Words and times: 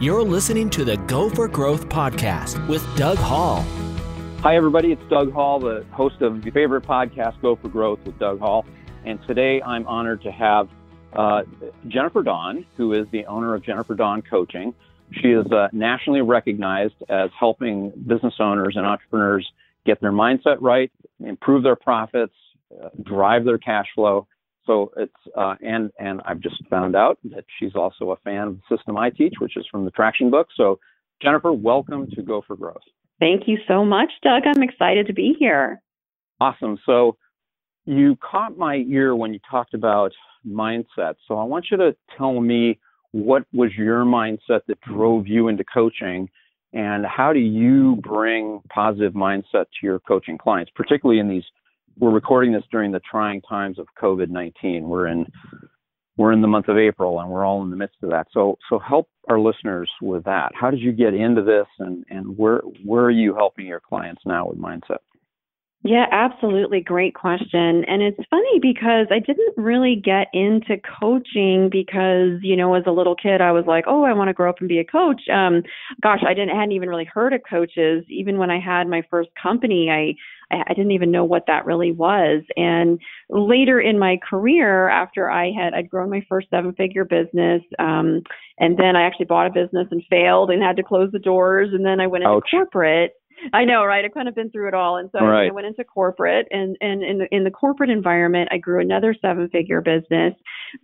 You're 0.00 0.22
listening 0.22 0.70
to 0.70 0.84
the 0.86 0.96
Go 0.96 1.28
for 1.28 1.46
Growth 1.46 1.90
podcast 1.90 2.66
with 2.68 2.82
Doug 2.96 3.18
Hall. 3.18 3.60
Hi, 4.38 4.56
everybody. 4.56 4.92
It's 4.92 5.02
Doug 5.10 5.30
Hall, 5.30 5.60
the 5.60 5.84
host 5.90 6.22
of 6.22 6.42
your 6.42 6.54
favorite 6.54 6.84
podcast, 6.84 7.38
Go 7.42 7.54
for 7.54 7.68
Growth 7.68 7.98
with 8.06 8.18
Doug 8.18 8.38
Hall. 8.38 8.64
And 9.04 9.20
today 9.26 9.60
I'm 9.60 9.86
honored 9.86 10.22
to 10.22 10.32
have 10.32 10.70
uh, 11.12 11.42
Jennifer 11.88 12.22
Dawn, 12.22 12.64
who 12.78 12.94
is 12.94 13.08
the 13.12 13.26
owner 13.26 13.54
of 13.54 13.62
Jennifer 13.62 13.94
Dawn 13.94 14.22
Coaching. 14.22 14.72
She 15.20 15.32
is 15.32 15.44
uh, 15.52 15.68
nationally 15.72 16.22
recognized 16.22 16.94
as 17.10 17.28
helping 17.38 17.90
business 17.90 18.36
owners 18.40 18.76
and 18.76 18.86
entrepreneurs 18.86 19.52
get 19.84 20.00
their 20.00 20.12
mindset 20.12 20.56
right, 20.62 20.90
improve 21.22 21.62
their 21.62 21.76
profits, 21.76 22.32
uh, 22.82 22.88
drive 23.02 23.44
their 23.44 23.58
cash 23.58 23.88
flow, 23.94 24.26
so 24.70 24.92
it's 24.96 25.12
uh, 25.36 25.54
and 25.60 25.90
and 25.98 26.20
I've 26.24 26.40
just 26.40 26.56
found 26.68 26.94
out 26.94 27.18
that 27.24 27.44
she's 27.58 27.74
also 27.74 28.12
a 28.12 28.16
fan 28.18 28.46
of 28.48 28.56
the 28.56 28.76
system 28.76 28.96
I 28.96 29.10
teach, 29.10 29.34
which 29.40 29.56
is 29.56 29.66
from 29.70 29.84
the 29.84 29.90
Traction 29.90 30.30
book. 30.30 30.46
So 30.56 30.78
Jennifer, 31.20 31.52
welcome 31.52 32.08
to 32.14 32.22
Go 32.22 32.42
for 32.46 32.54
Growth. 32.54 32.82
Thank 33.18 33.48
you 33.48 33.58
so 33.66 33.84
much, 33.84 34.10
Doug. 34.22 34.44
I'm 34.46 34.62
excited 34.62 35.08
to 35.08 35.12
be 35.12 35.34
here. 35.38 35.82
Awesome. 36.40 36.78
So 36.86 37.16
you 37.84 38.16
caught 38.16 38.56
my 38.56 38.76
ear 38.88 39.16
when 39.16 39.34
you 39.34 39.40
talked 39.50 39.74
about 39.74 40.12
mindset. 40.46 41.16
So 41.26 41.36
I 41.36 41.44
want 41.44 41.66
you 41.70 41.76
to 41.76 41.96
tell 42.16 42.40
me 42.40 42.78
what 43.10 43.42
was 43.52 43.72
your 43.76 44.04
mindset 44.04 44.60
that 44.68 44.80
drove 44.82 45.26
you 45.26 45.48
into 45.48 45.64
coaching 45.64 46.30
and 46.72 47.04
how 47.04 47.32
do 47.32 47.40
you 47.40 47.96
bring 47.96 48.60
positive 48.72 49.14
mindset 49.14 49.64
to 49.64 49.82
your 49.82 49.98
coaching 49.98 50.38
clients, 50.38 50.70
particularly 50.74 51.20
in 51.20 51.28
these 51.28 51.42
we're 52.00 52.10
recording 52.10 52.52
this 52.52 52.64
during 52.72 52.90
the 52.90 53.00
trying 53.00 53.42
times 53.42 53.78
of 53.78 53.86
COVID-19. 54.00 54.82
We're 54.82 55.06
in 55.06 55.26
we're 56.16 56.32
in 56.32 56.42
the 56.42 56.48
month 56.48 56.68
of 56.68 56.76
April 56.76 57.20
and 57.20 57.30
we're 57.30 57.44
all 57.44 57.62
in 57.62 57.70
the 57.70 57.76
midst 57.76 57.96
of 58.02 58.10
that. 58.10 58.26
So 58.32 58.58
so 58.68 58.78
help 58.78 59.08
our 59.28 59.38
listeners 59.38 59.90
with 60.02 60.24
that. 60.24 60.52
How 60.54 60.70
did 60.70 60.80
you 60.80 60.92
get 60.92 61.14
into 61.14 61.42
this 61.42 61.66
and 61.78 62.04
and 62.10 62.36
where 62.36 62.60
where 62.84 63.04
are 63.04 63.10
you 63.10 63.34
helping 63.34 63.66
your 63.66 63.80
clients 63.80 64.22
now 64.24 64.48
with 64.48 64.58
mindset? 64.58 64.98
Yeah, 65.82 66.04
absolutely. 66.12 66.80
Great 66.82 67.14
question. 67.14 67.84
And 67.86 68.02
it's 68.02 68.20
funny 68.28 68.58
because 68.60 69.06
I 69.10 69.18
didn't 69.18 69.54
really 69.56 69.96
get 69.96 70.26
into 70.34 70.76
coaching 71.00 71.70
because, 71.72 72.38
you 72.42 72.54
know, 72.54 72.74
as 72.74 72.82
a 72.86 72.90
little 72.90 73.14
kid, 73.16 73.40
I 73.40 73.52
was 73.52 73.64
like, 73.66 73.84
oh, 73.86 74.04
I 74.04 74.12
want 74.12 74.28
to 74.28 74.34
grow 74.34 74.50
up 74.50 74.56
and 74.60 74.68
be 74.68 74.78
a 74.78 74.84
coach. 74.84 75.22
Um, 75.32 75.62
gosh, 76.02 76.20
I 76.26 76.34
didn't 76.34 76.54
hadn't 76.54 76.72
even 76.72 76.90
really 76.90 77.06
heard 77.06 77.32
of 77.32 77.40
coaches. 77.48 78.04
Even 78.10 78.36
when 78.36 78.50
I 78.50 78.60
had 78.60 78.88
my 78.88 79.02
first 79.10 79.30
company, 79.42 79.88
I 79.90 80.14
I 80.52 80.74
didn't 80.74 80.90
even 80.90 81.10
know 81.12 81.24
what 81.24 81.44
that 81.46 81.64
really 81.64 81.92
was. 81.92 82.42
And 82.56 82.98
later 83.30 83.80
in 83.80 83.98
my 83.98 84.18
career, 84.28 84.88
after 84.90 85.30
I 85.30 85.50
had 85.50 85.72
I'd 85.72 85.88
grown 85.88 86.10
my 86.10 86.22
first 86.28 86.48
seven 86.50 86.74
figure 86.74 87.06
business, 87.06 87.62
um, 87.78 88.22
and 88.58 88.76
then 88.76 88.96
I 88.96 89.06
actually 89.06 89.26
bought 89.26 89.46
a 89.46 89.50
business 89.50 89.88
and 89.90 90.02
failed 90.10 90.50
and 90.50 90.62
had 90.62 90.76
to 90.76 90.82
close 90.82 91.10
the 91.10 91.18
doors, 91.18 91.70
and 91.72 91.86
then 91.86 92.00
I 92.00 92.06
went 92.06 92.24
into 92.24 92.34
Ouch. 92.34 92.50
corporate. 92.50 93.14
I 93.52 93.64
know, 93.64 93.84
right? 93.84 94.04
I've 94.04 94.14
kind 94.14 94.28
of 94.28 94.34
been 94.34 94.50
through 94.50 94.68
it 94.68 94.74
all, 94.74 94.96
and 94.96 95.10
so 95.12 95.24
right. 95.24 95.50
I 95.50 95.52
went 95.52 95.66
into 95.66 95.84
corporate, 95.84 96.46
and 96.50 96.76
and 96.80 97.02
in 97.02 97.18
the, 97.18 97.26
in 97.30 97.44
the 97.44 97.50
corporate 97.50 97.90
environment, 97.90 98.50
I 98.52 98.58
grew 98.58 98.80
another 98.80 99.14
seven 99.20 99.48
figure 99.48 99.80
business, 99.80 100.34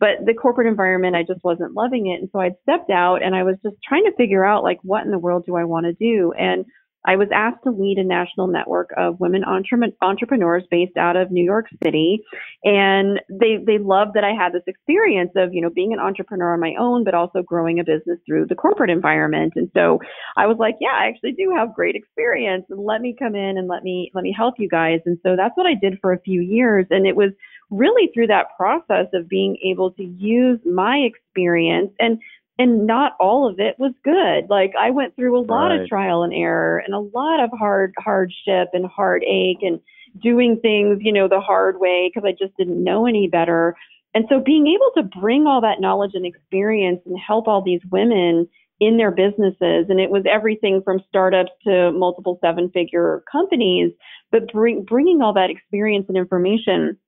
but 0.01 0.25
the 0.25 0.35
corporate 0.35 0.69
environment, 0.69 1.17
I 1.17 1.23
just 1.23 1.45
wasn't 1.45 1.75
loving 1.75 2.07
it, 2.09 2.21
and 2.21 2.29
so 2.33 2.41
I'd 2.41 2.55
stepped 2.63 2.91
out, 2.91 3.23
and 3.23 3.35
I 3.35 3.43
was 3.43 3.57
just 3.63 3.77
trying 3.87 4.05
to 4.05 4.17
figure 4.17 4.45
out 4.45 4.63
like 4.63 4.79
what 4.83 5.05
in 5.05 5.11
the 5.11 5.19
world 5.19 5.45
do 5.47 5.57
I 5.57 5.65
want 5.65 5.87
to 5.87 5.93
do, 5.93 6.33
and 6.33 6.65
I 7.07 7.17
was 7.17 7.29
asked 7.33 7.63
to 7.65 7.71
lead 7.71 7.99
a 7.99 8.05
national 8.05 8.49
network 8.49 8.91
of 8.97 9.21
women 9.21 9.45
entre- 9.45 9.93
entrepreneurs 10.03 10.65
based 10.71 10.97
out 10.97 11.17
of 11.17 11.31
New 11.31 11.45
York 11.45 11.67
City, 11.83 12.21
and 12.65 13.21
they 13.31 13.59
they 13.65 13.79
loved 13.79 14.15
that 14.15 14.25
I 14.25 14.33
had 14.33 14.53
this 14.53 14.65
experience 14.67 15.31
of 15.37 15.55
you 15.55 15.63
know 15.63 15.71
being 15.71 15.93
an 15.93 16.01
entrepreneur 16.01 16.55
on 16.55 16.61
my 16.61 16.75
own, 16.79 17.05
but 17.05 17.15
also 17.15 17.43
growing 17.43 17.79
a 17.79 17.85
business 17.85 18.19
through 18.27 18.47
the 18.47 18.55
corporate 18.55 18.91
environment. 18.91 19.55
And 19.57 19.71
so 19.75 20.01
I 20.37 20.47
was 20.47 20.57
like, 20.59 20.77
yeah, 20.81 20.95
I 20.99 21.07
actually 21.09 21.33
do 21.33 21.55
have 21.57 21.75
great 21.75 21.95
experience, 21.95 22.65
and 22.69 22.85
let 22.85 23.01
me 23.01 23.15
come 23.19 23.35
in 23.35 23.57
and 23.57 23.69
let 23.69 23.85
me 23.85 24.11
let 24.15 24.23
me 24.23 24.35
help 24.37 24.55
you 24.59 24.69
guys. 24.69 25.01
And 25.07 25.19
so 25.23 25.37
that's 25.37 25.57
what 25.57 25.67
I 25.67 25.75
did 25.75 25.99
for 26.01 26.13
a 26.13 26.21
few 26.21 26.41
years, 26.41 26.87
and 26.91 27.07
it 27.07 27.17
was 27.17 27.31
really 27.71 28.11
through 28.15 28.29
that 28.29 28.47
process 28.57 29.07
of 29.13 29.29
being 29.29 29.57
able 29.65 29.91
to 29.93 30.05
use 30.05 30.61
my 30.65 30.99
experience 30.99 31.91
and 31.99 32.19
and 32.59 32.87
not 32.87 33.13
all 33.21 33.49
of 33.49 33.61
it 33.61 33.77
was 33.79 33.93
good. 34.03 34.49
Like 34.49 34.73
I 34.79 34.91
went 34.91 35.15
through 35.15 35.39
a 35.39 35.45
lot 35.45 35.69
right. 35.69 35.81
of 35.81 35.89
trial 35.89 36.23
and 36.23 36.33
error 36.33 36.79
and 36.79 36.95
a 36.95 37.01
lot 37.01 37.43
of 37.43 37.51
hard 37.57 37.95
hardship 37.99 38.69
and 38.73 38.87
heartache 38.87 39.59
and 39.63 39.81
doing 40.23 40.59
things, 40.61 40.99
you 41.03 41.13
know, 41.13 41.29
the 41.29 41.41
hard 41.41 41.79
way 41.79 42.11
because 42.13 42.27
I 42.27 42.33
just 42.33 42.57
didn't 42.57 42.83
know 42.83 43.07
any 43.07 43.29
better. 43.29 43.77
And 44.15 44.25
so 44.31 44.41
being 44.41 44.67
able 44.67 44.91
to 45.03 45.21
bring 45.21 45.47
all 45.47 45.61
that 45.61 45.81
knowledge 45.81 46.13
and 46.15 46.25
experience 46.25 47.01
and 47.05 47.19
help 47.19 47.47
all 47.47 47.63
these 47.63 47.83
women 47.91 48.49
in 48.81 48.97
their 48.97 49.11
businesses 49.11 49.87
and 49.89 50.01
it 50.01 50.11
was 50.11 50.25
everything 50.31 50.83
from 50.85 51.01
startups 51.09 51.51
to 51.65 51.93
multiple 51.93 52.39
seven 52.43 52.71
figure 52.71 53.23
companies 53.31 53.91
but 54.31 54.53
bring, 54.53 54.85
bringing 54.85 55.23
all 55.23 55.33
that 55.33 55.49
experience 55.49 56.05
and 56.09 56.19
information 56.19 56.99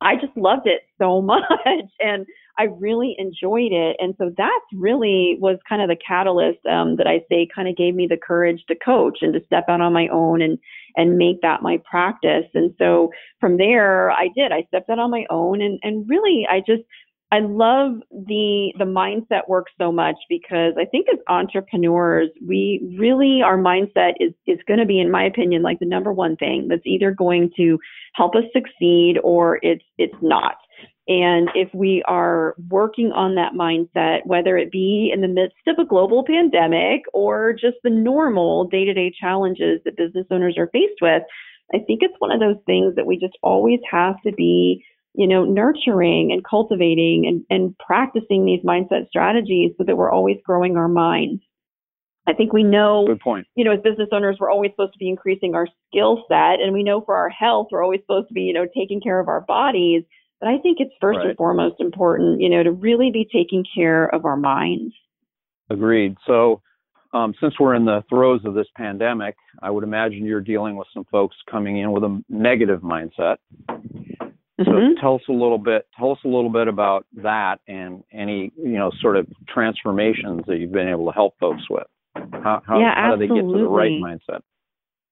I 0.00 0.14
just 0.14 0.34
loved 0.36 0.66
it 0.66 0.80
so 0.98 1.20
much 1.22 1.42
and 2.00 2.26
I 2.60 2.64
really 2.78 3.16
enjoyed 3.16 3.72
it. 3.72 3.96
And 4.00 4.14
so 4.18 4.30
that 4.36 4.60
really 4.74 5.38
was 5.40 5.56
kind 5.66 5.80
of 5.80 5.88
the 5.88 5.96
catalyst 5.96 6.58
um, 6.70 6.96
that 6.96 7.06
I 7.06 7.24
say 7.30 7.48
kind 7.54 7.68
of 7.68 7.74
gave 7.74 7.94
me 7.94 8.06
the 8.06 8.18
courage 8.18 8.62
to 8.68 8.74
coach 8.74 9.20
and 9.22 9.32
to 9.32 9.40
step 9.46 9.64
out 9.70 9.80
on 9.80 9.94
my 9.94 10.08
own 10.08 10.42
and 10.42 10.58
and 10.94 11.16
make 11.16 11.40
that 11.40 11.62
my 11.62 11.78
practice. 11.90 12.44
And 12.52 12.74
so 12.78 13.12
from 13.40 13.56
there 13.56 14.10
I 14.10 14.28
did. 14.36 14.52
I 14.52 14.64
stepped 14.68 14.90
out 14.90 14.98
on 14.98 15.10
my 15.10 15.24
own 15.30 15.62
and 15.62 15.78
and 15.82 16.06
really 16.06 16.46
I 16.50 16.60
just 16.60 16.82
I 17.32 17.38
love 17.38 17.92
the 18.10 18.74
the 18.76 18.84
mindset 18.84 19.48
work 19.48 19.68
so 19.78 19.90
much 19.90 20.16
because 20.28 20.74
I 20.78 20.84
think 20.84 21.06
as 21.10 21.18
entrepreneurs, 21.28 22.28
we 22.46 22.94
really 22.98 23.40
our 23.42 23.56
mindset 23.56 24.14
is 24.20 24.34
is 24.46 24.58
going 24.66 24.80
to 24.80 24.86
be, 24.86 25.00
in 25.00 25.10
my 25.10 25.24
opinion, 25.24 25.62
like 25.62 25.78
the 25.78 25.86
number 25.86 26.12
one 26.12 26.36
thing 26.36 26.66
that's 26.68 26.82
either 26.84 27.12
going 27.12 27.52
to 27.56 27.78
help 28.16 28.34
us 28.34 28.44
succeed 28.52 29.18
or 29.22 29.60
it's 29.62 29.84
it's 29.96 30.20
not. 30.20 30.56
And 31.10 31.50
if 31.56 31.68
we 31.74 32.04
are 32.06 32.54
working 32.68 33.10
on 33.10 33.34
that 33.34 33.54
mindset, 33.54 34.20
whether 34.26 34.56
it 34.56 34.70
be 34.70 35.10
in 35.12 35.22
the 35.22 35.28
midst 35.28 35.56
of 35.66 35.76
a 35.80 35.84
global 35.84 36.24
pandemic 36.24 37.02
or 37.12 37.52
just 37.52 37.78
the 37.82 37.90
normal 37.90 38.68
day 38.68 38.84
to 38.84 38.94
day 38.94 39.12
challenges 39.20 39.80
that 39.84 39.96
business 39.96 40.26
owners 40.30 40.54
are 40.56 40.70
faced 40.72 41.02
with, 41.02 41.24
I 41.74 41.78
think 41.78 42.00
it's 42.02 42.14
one 42.20 42.30
of 42.30 42.38
those 42.38 42.62
things 42.64 42.94
that 42.94 43.06
we 43.06 43.18
just 43.18 43.36
always 43.42 43.80
have 43.90 44.22
to 44.24 44.30
be 44.32 44.84
you 45.14 45.26
know, 45.26 45.44
nurturing 45.44 46.30
and 46.30 46.44
cultivating 46.44 47.26
and, 47.26 47.44
and 47.50 47.76
practicing 47.78 48.44
these 48.44 48.62
mindset 48.64 49.08
strategies 49.08 49.72
so 49.76 49.82
that 49.84 49.96
we're 49.96 50.12
always 50.12 50.36
growing 50.44 50.76
our 50.76 50.86
minds. 50.86 51.42
I 52.28 52.32
think 52.32 52.52
we 52.52 52.62
know, 52.62 53.06
Good 53.08 53.18
point. 53.18 53.46
you 53.56 53.64
know, 53.64 53.72
as 53.72 53.80
business 53.80 54.10
owners, 54.12 54.36
we're 54.38 54.52
always 54.52 54.70
supposed 54.70 54.92
to 54.92 54.98
be 54.98 55.08
increasing 55.08 55.56
our 55.56 55.66
skill 55.88 56.24
set. 56.28 56.60
And 56.60 56.72
we 56.72 56.84
know 56.84 57.00
for 57.00 57.16
our 57.16 57.28
health, 57.28 57.68
we're 57.72 57.82
always 57.82 58.00
supposed 58.02 58.28
to 58.28 58.34
be, 58.34 58.42
you 58.42 58.52
know, 58.52 58.66
taking 58.76 59.00
care 59.00 59.18
of 59.18 59.26
our 59.26 59.40
bodies. 59.40 60.04
But 60.40 60.48
I 60.48 60.58
think 60.58 60.78
it's 60.80 60.94
first 61.00 61.18
right. 61.18 61.28
and 61.28 61.36
foremost 61.36 61.80
important, 61.80 62.40
you 62.40 62.48
know, 62.48 62.62
to 62.62 62.72
really 62.72 63.10
be 63.10 63.28
taking 63.30 63.64
care 63.74 64.06
of 64.06 64.24
our 64.24 64.36
minds. 64.36 64.94
Agreed. 65.68 66.16
So, 66.26 66.62
um, 67.12 67.34
since 67.40 67.54
we're 67.58 67.74
in 67.74 67.84
the 67.84 68.04
throes 68.08 68.40
of 68.44 68.54
this 68.54 68.68
pandemic, 68.76 69.34
I 69.62 69.70
would 69.70 69.84
imagine 69.84 70.24
you're 70.24 70.40
dealing 70.40 70.76
with 70.76 70.86
some 70.94 71.04
folks 71.10 71.36
coming 71.50 71.78
in 71.78 71.90
with 71.92 72.04
a 72.04 72.22
negative 72.28 72.80
mindset. 72.80 73.36
So 74.64 74.72
mm-hmm. 74.72 75.00
tell 75.00 75.14
us 75.14 75.22
a 75.28 75.32
little 75.32 75.58
bit. 75.58 75.86
Tell 75.98 76.12
us 76.12 76.18
a 76.24 76.28
little 76.28 76.50
bit 76.50 76.68
about 76.68 77.06
that 77.22 77.60
and 77.66 78.04
any 78.12 78.52
you 78.56 78.76
know 78.76 78.90
sort 79.00 79.16
of 79.16 79.26
transformations 79.48 80.42
that 80.46 80.58
you've 80.58 80.72
been 80.72 80.88
able 80.88 81.06
to 81.06 81.12
help 81.12 81.34
folks 81.40 81.62
with. 81.70 81.86
How 82.14 82.62
how, 82.66 82.78
yeah, 82.78 82.94
how 82.94 83.16
do 83.16 83.20
they 83.20 83.34
get 83.34 83.40
to 83.40 83.58
the 83.58 83.66
right 83.66 83.90
mindset? 83.90 84.40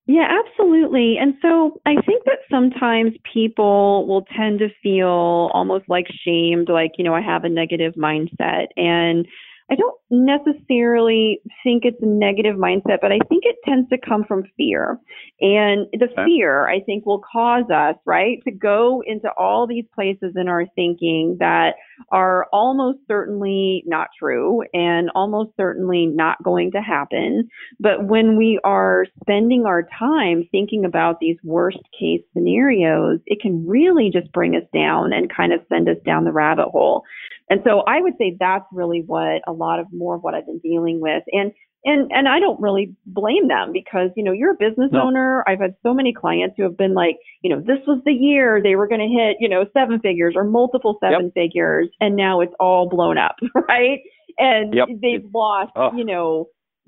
Yeah, 0.09 0.27
absolutely. 0.43 1.17
And 1.21 1.35
so 1.43 1.79
I 1.85 1.95
think 2.07 2.25
that 2.25 2.39
sometimes 2.51 3.13
people 3.31 4.07
will 4.09 4.25
tend 4.35 4.59
to 4.61 4.69
feel 4.83 5.51
almost 5.53 5.85
like 5.87 6.07
shamed, 6.25 6.71
like, 6.71 6.93
you 6.97 7.05
know, 7.05 7.15
I 7.15 7.21
have 7.21 7.45
a 7.45 7.51
negative 7.51 7.93
mindset. 7.93 8.69
And 8.79 9.27
I 9.71 9.75
don't 9.75 9.99
necessarily 10.11 11.43
think 11.63 11.85
it's 11.85 12.03
a 12.03 12.07
negative 12.07 12.57
mindset, 12.57 13.03
but 13.03 13.13
I 13.13 13.19
think 13.29 13.45
it 13.45 13.57
tends 13.67 13.87
to 13.91 13.99
come 13.99 14.25
from 14.25 14.45
fear. 14.57 14.99
And 15.43 15.87
the 15.93 16.09
fear, 16.25 16.67
I 16.67 16.81
think, 16.81 17.05
will 17.05 17.21
cause 17.31 17.69
us, 17.71 17.97
right, 18.07 18.39
to 18.45 18.51
go 18.51 19.03
into 19.07 19.29
all 19.37 19.67
these 19.67 19.85
places 19.95 20.33
in 20.37 20.49
our 20.49 20.65
thinking 20.75 21.37
that 21.41 21.75
are 22.11 22.47
almost 22.53 22.99
certainly 23.07 23.83
not 23.87 24.09
true 24.19 24.63
and 24.73 25.11
almost 25.15 25.51
certainly 25.57 26.07
not 26.07 26.43
going 26.43 26.73
to 26.73 26.81
happen. 26.81 27.49
But 27.81 28.07
when 28.07 28.37
we 28.37 28.61
are 28.65 29.07
spending 29.23 29.67
our 29.67 29.87
time 29.99 30.49
thinking 30.51 30.85
about 30.85 31.21
these 31.21 31.37
worst 31.43 31.79
case 31.99 32.23
scenarios, 32.33 33.21
it 33.27 33.41
can 33.41 33.67
really 33.67 34.11
just 34.13 34.33
bring 34.33 34.55
us 34.55 34.65
down 34.75 35.13
and 35.13 35.33
kind 35.35 35.53
of 35.53 35.61
send 35.69 35.89
us 35.89 35.99
down 36.05 36.25
the 36.25 36.33
rabbit 36.33 36.69
hole. 36.69 37.05
And 37.51 37.61
so 37.65 37.81
I 37.87 38.01
would 38.01 38.15
say 38.19 38.37
that's 38.39 38.67
really 38.73 39.03
what 39.07 39.43
a 39.47 39.53
lot 39.53 39.81
of 39.81 39.87
more 39.93 40.17
of 40.17 40.23
what 40.23 40.35
I've 40.35 40.47
been 40.47 40.59
dealing 40.59 41.01
with. 41.01 41.23
And 41.33 41.53
and 41.85 42.11
and 42.13 42.29
I 42.29 42.41
don't 42.41 42.61
really 42.61 42.95
blame 43.07 43.49
them 43.49 43.73
because 43.73 44.11
you 44.17 44.25
know 44.25 44.33
you're 44.33 44.53
a 44.53 44.57
business 44.57 44.91
no. 44.93 45.03
owner. 45.03 45.45
I've 45.47 45.61
had 45.61 45.75
so 45.83 45.95
many 45.95 46.13
clients 46.13 46.55
who 46.57 46.65
have 46.65 46.77
been 46.77 46.95
like, 46.95 47.17
you 47.43 47.51
know, 47.51 47.61
this 47.61 47.79
was 47.87 48.01
the 48.05 48.13
year 48.13 48.61
they 48.63 48.75
were 48.77 48.89
going 48.89 49.01
to 49.01 49.07
hit, 49.09 49.37
you 49.41 49.49
know, 49.49 49.65
seven 49.73 50.01
figures 50.01 50.35
or 50.37 50.45
multiple 50.45 50.99
seven 51.03 51.27
yep. 51.27 51.35
figures, 51.35 51.89
and 52.01 52.17
now 52.17 52.41
it's 52.41 52.55
all 52.61 52.89
blown 52.89 53.19
up, 53.19 53.37
right? 53.69 54.01
and 54.39 54.73
Yep. 54.75 54.89
they've 55.03 55.25
lost, 55.35 55.73
Oh. 55.77 55.93
you 55.97 56.05
know, 56.05 56.47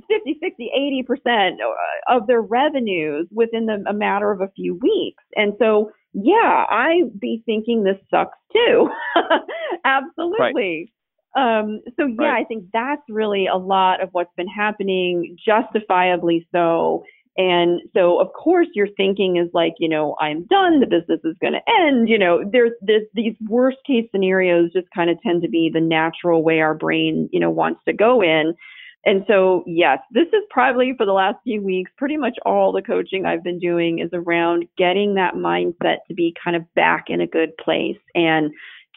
50, 0.08 0.38
60, 0.40 0.70
80% 0.76 1.54
uh, 1.60 2.16
of 2.16 2.26
their 2.26 2.40
revenues 2.40 3.28
within 3.32 3.66
the, 3.66 3.82
a 3.88 3.92
matter 3.92 4.30
of 4.30 4.40
a 4.40 4.48
few 4.54 4.74
weeks. 4.76 5.22
And 5.36 5.54
so, 5.58 5.90
yeah, 6.12 6.64
I'd 6.70 7.18
be 7.20 7.42
thinking 7.44 7.82
this 7.84 7.98
sucks 8.10 8.38
too. 8.52 8.88
Absolutely. 9.84 10.92
Um, 11.36 11.80
so 11.96 12.06
yeah, 12.06 12.14
Right. 12.18 12.42
I 12.42 12.44
think 12.44 12.64
that's 12.72 13.02
really 13.08 13.46
a 13.46 13.56
lot 13.56 14.02
of 14.02 14.08
what's 14.12 14.34
been 14.36 14.48
happening, 14.48 15.36
justifiably 15.44 16.46
so. 16.52 17.04
And 17.36 17.80
so, 17.94 18.20
of 18.20 18.32
course, 18.32 18.66
your 18.74 18.88
thinking 18.96 19.36
is 19.36 19.48
like, 19.54 19.74
you 19.78 19.88
know, 19.88 20.16
I'm 20.20 20.44
done. 20.46 20.80
The 20.80 20.86
business 20.86 21.20
is 21.24 21.36
going 21.40 21.54
to 21.54 21.60
end. 21.80 22.08
You 22.08 22.18
know, 22.18 22.42
there's 22.50 22.72
this, 22.82 23.02
these 23.14 23.34
worst 23.48 23.78
case 23.86 24.06
scenarios 24.10 24.72
just 24.72 24.88
kind 24.94 25.08
of 25.08 25.16
tend 25.22 25.42
to 25.42 25.48
be 25.48 25.70
the 25.72 25.80
natural 25.80 26.42
way 26.42 26.60
our 26.60 26.74
brain, 26.74 27.28
you 27.32 27.40
know, 27.40 27.50
wants 27.50 27.80
to 27.86 27.92
go 27.92 28.20
in. 28.20 28.54
And 29.06 29.24
so, 29.26 29.64
yes, 29.66 30.00
this 30.10 30.26
is 30.26 30.42
probably 30.50 30.92
for 30.96 31.06
the 31.06 31.12
last 31.12 31.36
few 31.44 31.62
weeks, 31.62 31.90
pretty 31.96 32.18
much 32.18 32.36
all 32.44 32.72
the 32.72 32.82
coaching 32.82 33.24
I've 33.24 33.44
been 33.44 33.58
doing 33.58 34.00
is 34.00 34.10
around 34.12 34.66
getting 34.76 35.14
that 35.14 35.34
mindset 35.34 35.98
to 36.08 36.14
be 36.14 36.34
kind 36.42 36.56
of 36.56 36.62
back 36.74 37.04
in 37.08 37.22
a 37.22 37.26
good 37.26 37.56
place 37.56 37.96
and 38.14 38.50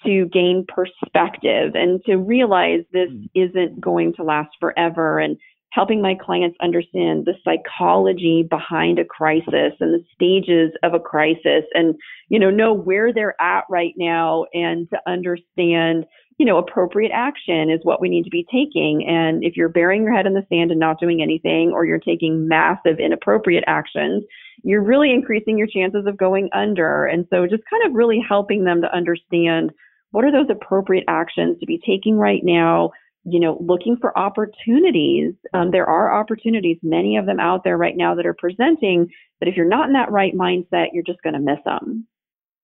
to 0.05 0.25
gain 0.25 0.65
perspective 0.67 1.73
and 1.75 2.03
to 2.05 2.17
realize 2.17 2.81
this 2.91 3.09
hmm. 3.09 3.25
isn't 3.35 3.79
going 3.79 4.13
to 4.15 4.23
last 4.23 4.51
forever 4.59 5.19
and 5.19 5.37
helping 5.71 6.03
my 6.03 6.13
clients 6.13 6.55
understand 6.61 7.25
the 7.25 7.33
psychology 7.43 8.45
behind 8.47 8.99
a 8.99 9.05
crisis 9.05 9.73
and 9.79 9.91
the 9.91 10.03
stages 10.13 10.71
of 10.83 10.93
a 10.93 10.99
crisis 10.99 11.63
and 11.73 11.95
you 12.29 12.37
know 12.39 12.51
know 12.51 12.73
where 12.73 13.11
they're 13.11 13.39
at 13.41 13.63
right 13.71 13.93
now 13.97 14.45
and 14.53 14.87
to 14.91 14.97
understand 15.07 16.05
you 16.37 16.45
know 16.45 16.57
appropriate 16.57 17.11
action 17.11 17.71
is 17.71 17.79
what 17.83 17.99
we 17.99 18.09
need 18.09 18.23
to 18.23 18.29
be 18.29 18.45
taking. 18.51 19.05
And 19.07 19.43
if 19.43 19.57
you're 19.57 19.69
burying 19.69 20.03
your 20.03 20.15
head 20.15 20.27
in 20.27 20.33
the 20.33 20.45
sand 20.47 20.69
and 20.69 20.79
not 20.79 20.99
doing 20.99 21.21
anything 21.23 21.71
or 21.73 21.85
you're 21.85 21.97
taking 21.97 22.47
massive 22.47 22.99
inappropriate 22.99 23.63
actions 23.65 24.23
you're 24.63 24.83
really 24.83 25.11
increasing 25.11 25.57
your 25.57 25.67
chances 25.67 26.05
of 26.07 26.17
going 26.17 26.49
under. 26.53 27.05
And 27.05 27.27
so 27.29 27.45
just 27.45 27.63
kind 27.69 27.85
of 27.85 27.93
really 27.93 28.23
helping 28.27 28.63
them 28.63 28.81
to 28.81 28.95
understand 28.95 29.71
what 30.13 30.23
are 30.25 30.31
those 30.31 30.49
appropriate 30.49 31.03
actions 31.07 31.59
to 31.59 31.65
be 31.65 31.79
taking 31.85 32.17
right 32.17 32.41
now 32.43 32.91
you 33.25 33.39
know 33.39 33.57
looking 33.61 33.97
for 33.99 34.17
opportunities 34.17 35.33
um, 35.53 35.71
there 35.71 35.87
are 35.87 36.19
opportunities 36.19 36.77
many 36.81 37.17
of 37.17 37.25
them 37.25 37.39
out 37.39 37.63
there 37.63 37.77
right 37.77 37.97
now 37.97 38.15
that 38.15 38.25
are 38.25 38.35
presenting 38.37 39.09
but 39.39 39.47
if 39.47 39.55
you're 39.55 39.67
not 39.67 39.87
in 39.87 39.93
that 39.93 40.11
right 40.11 40.33
mindset 40.33 40.87
you're 40.93 41.03
just 41.03 41.21
going 41.21 41.33
to 41.33 41.39
miss 41.39 41.59
them 41.65 42.07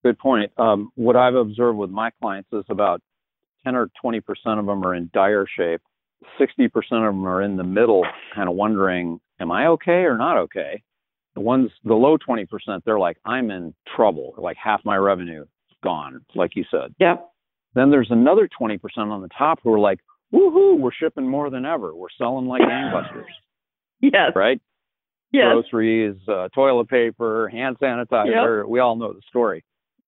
Good 0.02 0.18
point. 0.18 0.50
Um, 0.56 0.90
what 0.94 1.16
I've 1.16 1.34
observed 1.34 1.76
with 1.76 1.90
my 1.90 2.10
clients 2.22 2.48
is 2.52 2.64
about 2.70 3.02
10 3.64 3.76
or 3.76 3.90
20 4.00 4.20
percent 4.20 4.58
of 4.58 4.66
them 4.66 4.84
are 4.84 4.94
in 4.94 5.10
dire 5.12 5.46
shape. 5.46 5.82
60 6.38 6.68
percent 6.68 7.04
of 7.04 7.14
them 7.14 7.26
are 7.26 7.42
in 7.42 7.56
the 7.56 7.64
middle, 7.64 8.06
kind 8.34 8.48
of 8.48 8.54
wondering, 8.54 9.20
"Am 9.40 9.50
I 9.50 9.66
okay 9.68 10.04
or 10.04 10.16
not 10.16 10.38
okay?" 10.38 10.82
The 11.34 11.40
ones, 11.40 11.70
the 11.84 11.94
low 11.94 12.16
20 12.16 12.46
percent, 12.46 12.82
they're 12.84 12.98
like, 12.98 13.18
"I'm 13.24 13.50
in 13.50 13.74
trouble. 13.94 14.34
Like 14.38 14.56
half 14.56 14.80
my 14.84 14.96
revenue 14.96 15.44
gone," 15.82 16.24
like 16.34 16.56
you 16.56 16.64
said. 16.70 16.94
yep 16.98 17.26
Then 17.74 17.90
there's 17.90 18.10
another 18.10 18.48
20 18.48 18.78
percent 18.78 19.10
on 19.10 19.22
the 19.22 19.28
top 19.28 19.60
who 19.62 19.72
are 19.72 19.78
like, 19.78 20.00
"Woohoo! 20.32 20.78
We're 20.78 20.92
shipping 20.92 21.28
more 21.28 21.50
than 21.50 21.64
ever. 21.64 21.94
We're 21.94 22.08
selling 22.18 22.46
like 22.46 22.62
gangbusters." 22.62 23.24
yes 24.00 24.32
right? 24.34 24.60
yes 25.32 25.52
groceries, 25.52 26.16
uh, 26.28 26.48
toilet 26.54 26.88
paper, 26.88 27.48
hand 27.48 27.76
sanitizer. 27.80 28.66
We 28.66 28.80
all 28.80 28.96
know 28.96 29.12
the 29.12 29.22
story. 29.28 29.64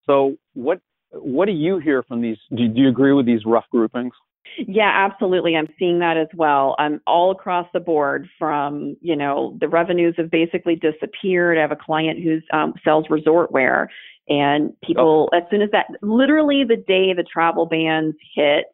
So 0.06 0.36
what 0.54 0.80
what 1.12 1.46
do 1.46 1.52
you 1.52 1.78
hear 1.78 2.02
from 2.02 2.20
these? 2.20 2.38
Do, 2.50 2.68
do 2.68 2.80
you 2.80 2.88
agree 2.88 3.12
with 3.12 3.26
these 3.26 3.44
rough 3.44 3.66
groupings? 3.70 4.14
Yeah, 4.58 4.90
absolutely. 4.92 5.56
I'm 5.56 5.68
seeing 5.78 5.98
that 6.00 6.16
as 6.16 6.26
well. 6.34 6.74
I'm 6.78 6.94
um, 6.94 7.00
all 7.06 7.30
across 7.30 7.66
the 7.72 7.80
board 7.80 8.28
from, 8.38 8.96
you 9.00 9.16
know, 9.16 9.56
the 9.60 9.68
revenues 9.68 10.14
have 10.18 10.30
basically 10.30 10.76
disappeared. 10.76 11.56
I 11.56 11.62
have 11.62 11.72
a 11.72 11.76
client 11.76 12.18
who 12.22 12.40
um, 12.56 12.74
sells 12.84 13.06
resort 13.08 13.52
wear 13.52 13.88
and 14.28 14.72
people, 14.82 15.28
as 15.34 15.42
soon 15.50 15.62
as 15.62 15.70
that, 15.72 15.86
literally 16.00 16.64
the 16.64 16.76
day 16.76 17.12
the 17.12 17.24
travel 17.24 17.66
bans 17.66 18.14
hit, 18.34 18.66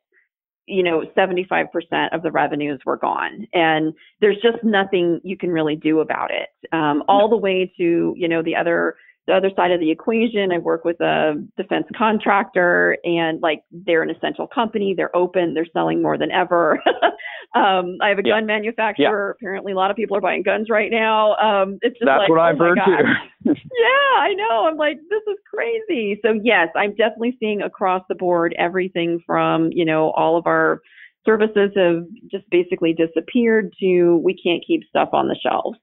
you 0.67 0.83
know, 0.83 1.03
75% 1.17 1.69
of 2.13 2.23
the 2.23 2.31
revenues 2.31 2.81
were 2.85 2.99
gone. 2.99 3.47
And 3.55 3.95
there's 4.21 4.37
just 4.43 4.63
nothing 4.63 5.21
you 5.25 5.37
can 5.37 5.51
really 5.51 5.77
do 5.77 6.01
about 6.01 6.31
it. 6.31 6.49
Um, 6.73 7.03
all 7.09 7.29
the 7.29 7.37
way 7.37 7.73
to, 7.79 8.15
you 8.17 8.29
know, 8.29 8.43
the 8.43 8.55
other 8.55 8.97
the 9.29 9.35
other 9.35 9.51
side 9.55 9.71
of 9.71 9.79
the 9.79 9.91
equation, 9.91 10.51
I 10.53 10.59
work 10.59 10.85
with 10.85 11.01
a 11.01 11.35
defense 11.57 11.87
contractor 11.97 12.97
and 13.05 13.41
like 13.41 13.63
they're 13.71 14.03
an 14.03 14.11
essential 14.11 14.49
company. 14.49 14.95
They're 14.97 15.15
open. 15.15 15.55
They're 15.55 15.67
selling 15.73 16.03
more 16.03 16.17
than 16.19 16.33
ever. 16.33 16.83
um, 17.55 17.99
I 18.03 18.09
have 18.09 18.19
a 18.19 18.23
Yeah. 18.25 18.37
gun 18.41 18.47
manufacturer. 18.47 19.37
Apparently 19.39 19.73
a 19.73 19.77
lot 19.77 19.91
of 19.91 19.97
people 19.97 20.17
are 20.17 20.21
buying 20.21 20.43
guns 20.43 20.69
right 20.71 20.91
now. 20.91 21.37
Um, 21.37 21.79
it's 21.83 21.99
just 21.99 22.07
That's 22.07 22.21
like, 22.21 22.29
what 22.31 22.39
oh 22.39 22.43
I've 22.43 22.59
heard 22.59 22.79
too. 22.85 23.53
Yeah, 23.55 24.21
I 24.21 24.33
know. 24.35 24.67
I'm 24.67 24.77
like, 24.79 24.97
this 25.11 25.23
is 25.31 25.39
crazy. 25.55 26.19
So 26.25 26.41
yes, 26.43 26.69
I'm 26.75 26.91
definitely 26.97 27.37
seeing 27.39 27.63
across 27.63 28.03
the 28.09 28.15
board 28.15 28.55
everything 28.59 29.21
from, 29.27 29.69
you 29.73 29.85
know, 29.85 30.11
all 30.17 30.37
of 30.39 30.47
our 30.47 30.81
services 31.27 31.71
have 31.77 32.05
just 32.31 32.49
basically 32.51 32.95
disappeared 32.95 33.75
to 33.81 34.17
we 34.25 34.35
can't 34.35 34.65
keep 34.67 34.83
stuff 34.89 35.11
on 35.13 35.29
the 35.29 35.37
shelves. 35.43 35.79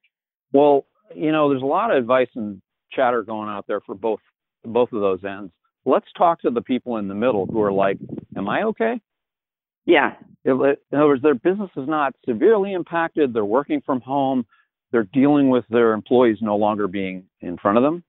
well, 0.52 0.88
you 1.16 1.32
know, 1.32 1.50
there's 1.50 1.62
a 1.62 1.66
lot 1.66 1.92
of 1.92 1.98
advice 1.98 2.28
and 2.36 2.60
chatter 2.96 3.24
going 3.24 3.50
out 3.50 3.66
there 3.68 3.82
for 3.82 3.96
both 3.96 4.20
both 4.64 4.92
of 4.92 5.02
those 5.02 5.24
ends. 5.24 5.52
Let's 5.86 6.08
talk 6.18 6.42
to 6.42 6.50
the 6.50 6.62
people 6.62 6.98
in 6.98 7.08
the 7.08 7.14
middle 7.14 7.46
who 7.46 7.62
are 7.62 7.72
like, 7.72 7.98
"Am 8.36 8.50
I 8.50 8.64
okay?" 8.64 9.00
Yeah. 9.86 10.16
In 10.44 10.54
other 10.94 11.08
words, 11.08 11.22
their 11.22 11.36
business 11.36 11.70
is 11.76 11.88
not 11.88 12.16
severely 12.26 12.74
impacted. 12.74 13.34
They're 13.34 13.46
working 13.46 13.82
from 13.82 14.02
home. 14.02 14.46
They're 14.92 15.08
dealing 15.14 15.50
with 15.50 15.66
their 15.70 15.94
employees 15.94 16.38
no 16.42 16.56
longer 16.56 16.88
being 16.88 17.26
in 17.42 17.58
front 17.58 17.78
of 17.78 17.84
them. 17.84 18.04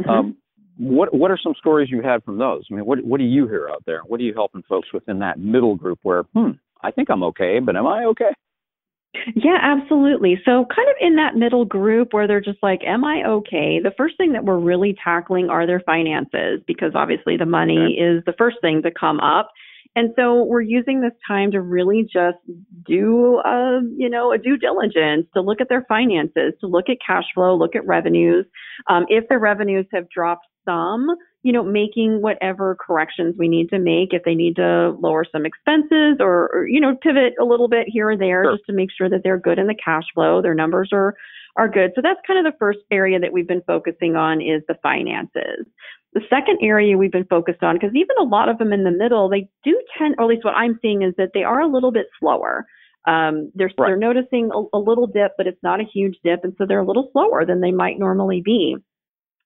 Mhm. 0.00 0.08
Um, 0.08 0.36
what 0.76 1.12
what 1.12 1.30
are 1.30 1.38
some 1.38 1.54
stories 1.54 1.90
you 1.90 2.00
had 2.00 2.24
from 2.24 2.38
those? 2.38 2.66
I 2.70 2.74
mean, 2.74 2.86
what 2.86 3.02
what 3.04 3.18
do 3.18 3.24
you 3.24 3.46
hear 3.46 3.68
out 3.68 3.84
there? 3.86 4.00
What 4.06 4.20
are 4.20 4.24
you 4.24 4.34
helping 4.34 4.62
folks 4.62 4.92
within 4.92 5.18
that 5.20 5.38
middle 5.38 5.76
group 5.76 5.98
where, 6.02 6.22
hmm, 6.34 6.52
I 6.82 6.90
think 6.90 7.10
I'm 7.10 7.22
okay, 7.24 7.58
but 7.60 7.76
am 7.76 7.86
I 7.86 8.04
okay? 8.06 8.32
Yeah, 9.34 9.58
absolutely. 9.60 10.40
So, 10.44 10.66
kind 10.74 10.88
of 10.88 10.96
in 11.00 11.16
that 11.16 11.34
middle 11.34 11.64
group 11.64 12.12
where 12.12 12.28
they're 12.28 12.40
just 12.40 12.62
like, 12.62 12.80
Am 12.86 13.04
I 13.04 13.24
okay? 13.26 13.80
The 13.82 13.92
first 13.96 14.16
thing 14.16 14.32
that 14.32 14.44
we're 14.44 14.58
really 14.58 14.96
tackling 15.02 15.50
are 15.50 15.66
their 15.66 15.80
finances 15.80 16.60
because 16.66 16.92
obviously 16.94 17.36
the 17.36 17.46
money 17.46 17.98
is 17.98 18.22
the 18.24 18.34
first 18.38 18.58
thing 18.60 18.82
to 18.82 18.90
come 18.90 19.18
up. 19.20 19.50
And 19.96 20.10
so 20.14 20.44
we're 20.44 20.60
using 20.60 21.00
this 21.00 21.12
time 21.26 21.50
to 21.50 21.60
really 21.60 22.04
just 22.04 22.38
do 22.86 23.40
a, 23.44 23.80
you 23.96 24.08
know, 24.08 24.32
a 24.32 24.38
due 24.38 24.56
diligence 24.56 25.26
to 25.34 25.40
look 25.40 25.60
at 25.60 25.68
their 25.68 25.84
finances, 25.88 26.52
to 26.60 26.68
look 26.68 26.88
at 26.88 26.98
cash 27.04 27.24
flow, 27.34 27.56
look 27.56 27.74
at 27.74 27.84
revenues. 27.86 28.46
Um, 28.88 29.04
if 29.08 29.28
their 29.28 29.40
revenues 29.40 29.86
have 29.92 30.08
dropped 30.08 30.46
some, 30.64 31.08
you 31.42 31.52
know, 31.52 31.62
making 31.62 32.20
whatever 32.20 32.76
corrections 32.78 33.34
we 33.38 33.48
need 33.48 33.70
to 33.70 33.78
make 33.78 34.12
if 34.12 34.22
they 34.24 34.34
need 34.34 34.56
to 34.56 34.90
lower 35.00 35.24
some 35.30 35.46
expenses 35.46 36.16
or, 36.20 36.50
or 36.54 36.66
you 36.68 36.80
know, 36.80 36.94
pivot 37.02 37.34
a 37.40 37.44
little 37.44 37.68
bit 37.68 37.86
here 37.88 38.10
or 38.10 38.16
there 38.16 38.44
Sure. 38.44 38.52
just 38.56 38.66
to 38.66 38.72
make 38.72 38.90
sure 38.96 39.08
that 39.08 39.22
they're 39.24 39.38
good 39.38 39.58
in 39.58 39.66
the 39.66 39.74
cash 39.74 40.04
flow, 40.14 40.42
their 40.42 40.54
numbers 40.54 40.90
are 40.92 41.14
are 41.56 41.68
good. 41.68 41.92
So 41.94 42.00
that's 42.02 42.20
kind 42.26 42.44
of 42.44 42.50
the 42.50 42.56
first 42.58 42.78
area 42.90 43.18
that 43.18 43.32
we've 43.32 43.48
been 43.48 43.62
focusing 43.66 44.16
on 44.16 44.40
is 44.40 44.62
the 44.68 44.76
finances. 44.82 45.66
The 46.12 46.22
second 46.28 46.58
area 46.62 46.96
we've 46.98 47.12
been 47.12 47.24
focused 47.26 47.62
on, 47.62 47.76
because 47.76 47.94
even 47.94 48.16
a 48.20 48.24
lot 48.24 48.48
of 48.48 48.58
them 48.58 48.72
in 48.72 48.84
the 48.84 48.90
middle, 48.90 49.28
they 49.28 49.48
do 49.64 49.80
tend, 49.98 50.14
or 50.18 50.24
at 50.24 50.28
least 50.28 50.44
what 50.44 50.54
I'm 50.56 50.78
seeing 50.82 51.02
is 51.02 51.14
that 51.18 51.30
they 51.34 51.42
are 51.44 51.60
a 51.60 51.66
little 51.66 51.92
bit 51.92 52.06
slower. 52.18 52.66
Um, 53.06 53.50
they're 53.54 53.70
Right. 53.78 53.88
they're 53.88 53.96
noticing 53.96 54.50
a, 54.52 54.76
a 54.76 54.78
little 54.78 55.06
dip, 55.06 55.32
but 55.36 55.46
it's 55.46 55.62
not 55.62 55.80
a 55.80 55.84
huge 55.84 56.16
dip, 56.22 56.44
and 56.44 56.54
so 56.58 56.66
they're 56.66 56.80
a 56.80 56.86
little 56.86 57.08
slower 57.12 57.44
than 57.46 57.60
they 57.60 57.72
might 57.72 57.98
normally 57.98 58.42
be. 58.44 58.76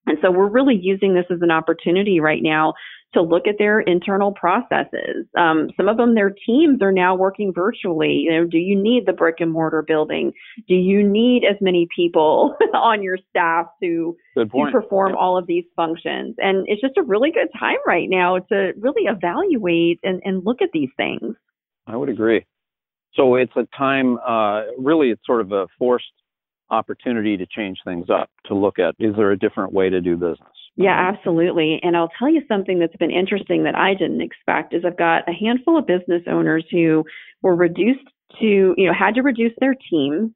And 0.07 0.17
so 0.21 0.31
we're 0.31 0.49
really 0.49 0.77
using 0.79 1.13
this 1.13 1.25
as 1.29 1.41
an 1.41 1.51
opportunity 1.51 2.19
right 2.19 2.41
now 2.41 2.73
to 3.15 3.21
look 3.21 3.47
at 3.47 3.55
their 3.57 3.79
internal 3.79 4.33
processes. 4.33 5.25
Um, 5.37 5.69
some 5.77 5.87
of 5.87 5.97
them, 5.97 6.15
their 6.15 6.33
teams 6.45 6.81
are 6.81 6.91
now 6.91 7.15
working 7.15 7.53
virtually. 7.53 8.25
You 8.25 8.31
know, 8.31 8.45
do 8.45 8.57
you 8.57 8.79
need 8.79 9.05
the 9.05 9.13
brick 9.13 9.35
and 9.39 9.51
mortar 9.51 9.81
building? 9.81 10.33
Do 10.67 10.75
you 10.75 11.01
need 11.07 11.43
as 11.45 11.55
many 11.61 11.87
people 11.95 12.55
on 12.73 13.01
your 13.01 13.17
staff 13.29 13.67
to 13.81 14.15
to 14.37 14.45
perform 14.71 15.15
all 15.15 15.37
of 15.37 15.47
these 15.47 15.63
functions? 15.75 16.35
And 16.39 16.65
it's 16.67 16.81
just 16.81 16.97
a 16.97 17.03
really 17.03 17.31
good 17.31 17.47
time 17.57 17.77
right 17.87 18.09
now 18.09 18.39
to 18.39 18.73
really 18.77 19.03
evaluate 19.03 19.99
and, 20.03 20.21
and 20.25 20.45
look 20.45 20.61
at 20.61 20.69
these 20.73 20.89
things. 20.97 21.35
I 21.87 21.95
would 21.95 22.09
agree. 22.09 22.45
So 23.13 23.35
it's 23.35 23.55
a 23.55 23.65
time, 23.77 24.17
uh, 24.27 24.63
really, 24.77 25.09
it's 25.09 25.25
sort 25.25 25.39
of 25.39 25.53
a 25.53 25.67
forced 25.79 26.11
opportunity 26.69 27.37
to 27.37 27.45
change 27.45 27.77
things 27.85 28.07
up, 28.09 28.29
to 28.45 28.53
look 28.55 28.79
at 28.79 28.95
is 28.99 29.15
there 29.15 29.31
a 29.31 29.37
different 29.37 29.73
way 29.73 29.89
to 29.89 30.01
do 30.01 30.15
business? 30.15 30.49
Yeah, 30.77 31.11
absolutely. 31.13 31.79
And 31.83 31.95
I'll 31.95 32.11
tell 32.19 32.29
you 32.29 32.41
something 32.47 32.79
that's 32.79 32.95
been 32.97 33.11
interesting 33.11 33.63
that 33.63 33.75
I 33.75 33.93
didn't 33.93 34.21
expect 34.21 34.73
is 34.73 34.83
I've 34.85 34.97
got 34.97 35.23
a 35.29 35.31
handful 35.33 35.77
of 35.77 35.87
business 35.87 36.23
owners 36.27 36.65
who 36.69 37.05
were 37.41 37.55
reduced 37.55 38.05
to, 38.41 38.73
you 38.77 38.87
know, 38.87 38.93
had 38.93 39.15
to 39.15 39.21
reduce 39.21 39.53
their 39.59 39.75
team 39.89 40.35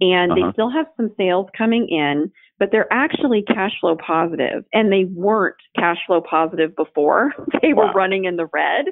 and 0.00 0.32
Uh-huh. 0.32 0.46
they 0.46 0.52
still 0.52 0.70
have 0.70 0.86
some 0.96 1.10
sales 1.16 1.46
coming 1.58 1.88
in, 1.88 2.30
but 2.58 2.70
they're 2.70 2.92
actually 2.92 3.42
cash 3.42 3.72
flow 3.80 3.96
positive 3.96 4.64
and 4.72 4.92
they 4.92 5.04
weren't 5.06 5.56
cash 5.76 5.98
flow 6.06 6.20
positive 6.20 6.76
before. 6.76 7.32
They 7.62 7.72
were 7.72 7.86
Wow. 7.86 7.92
running 7.94 8.24
in 8.26 8.36
the 8.36 8.46
red. 8.52 8.86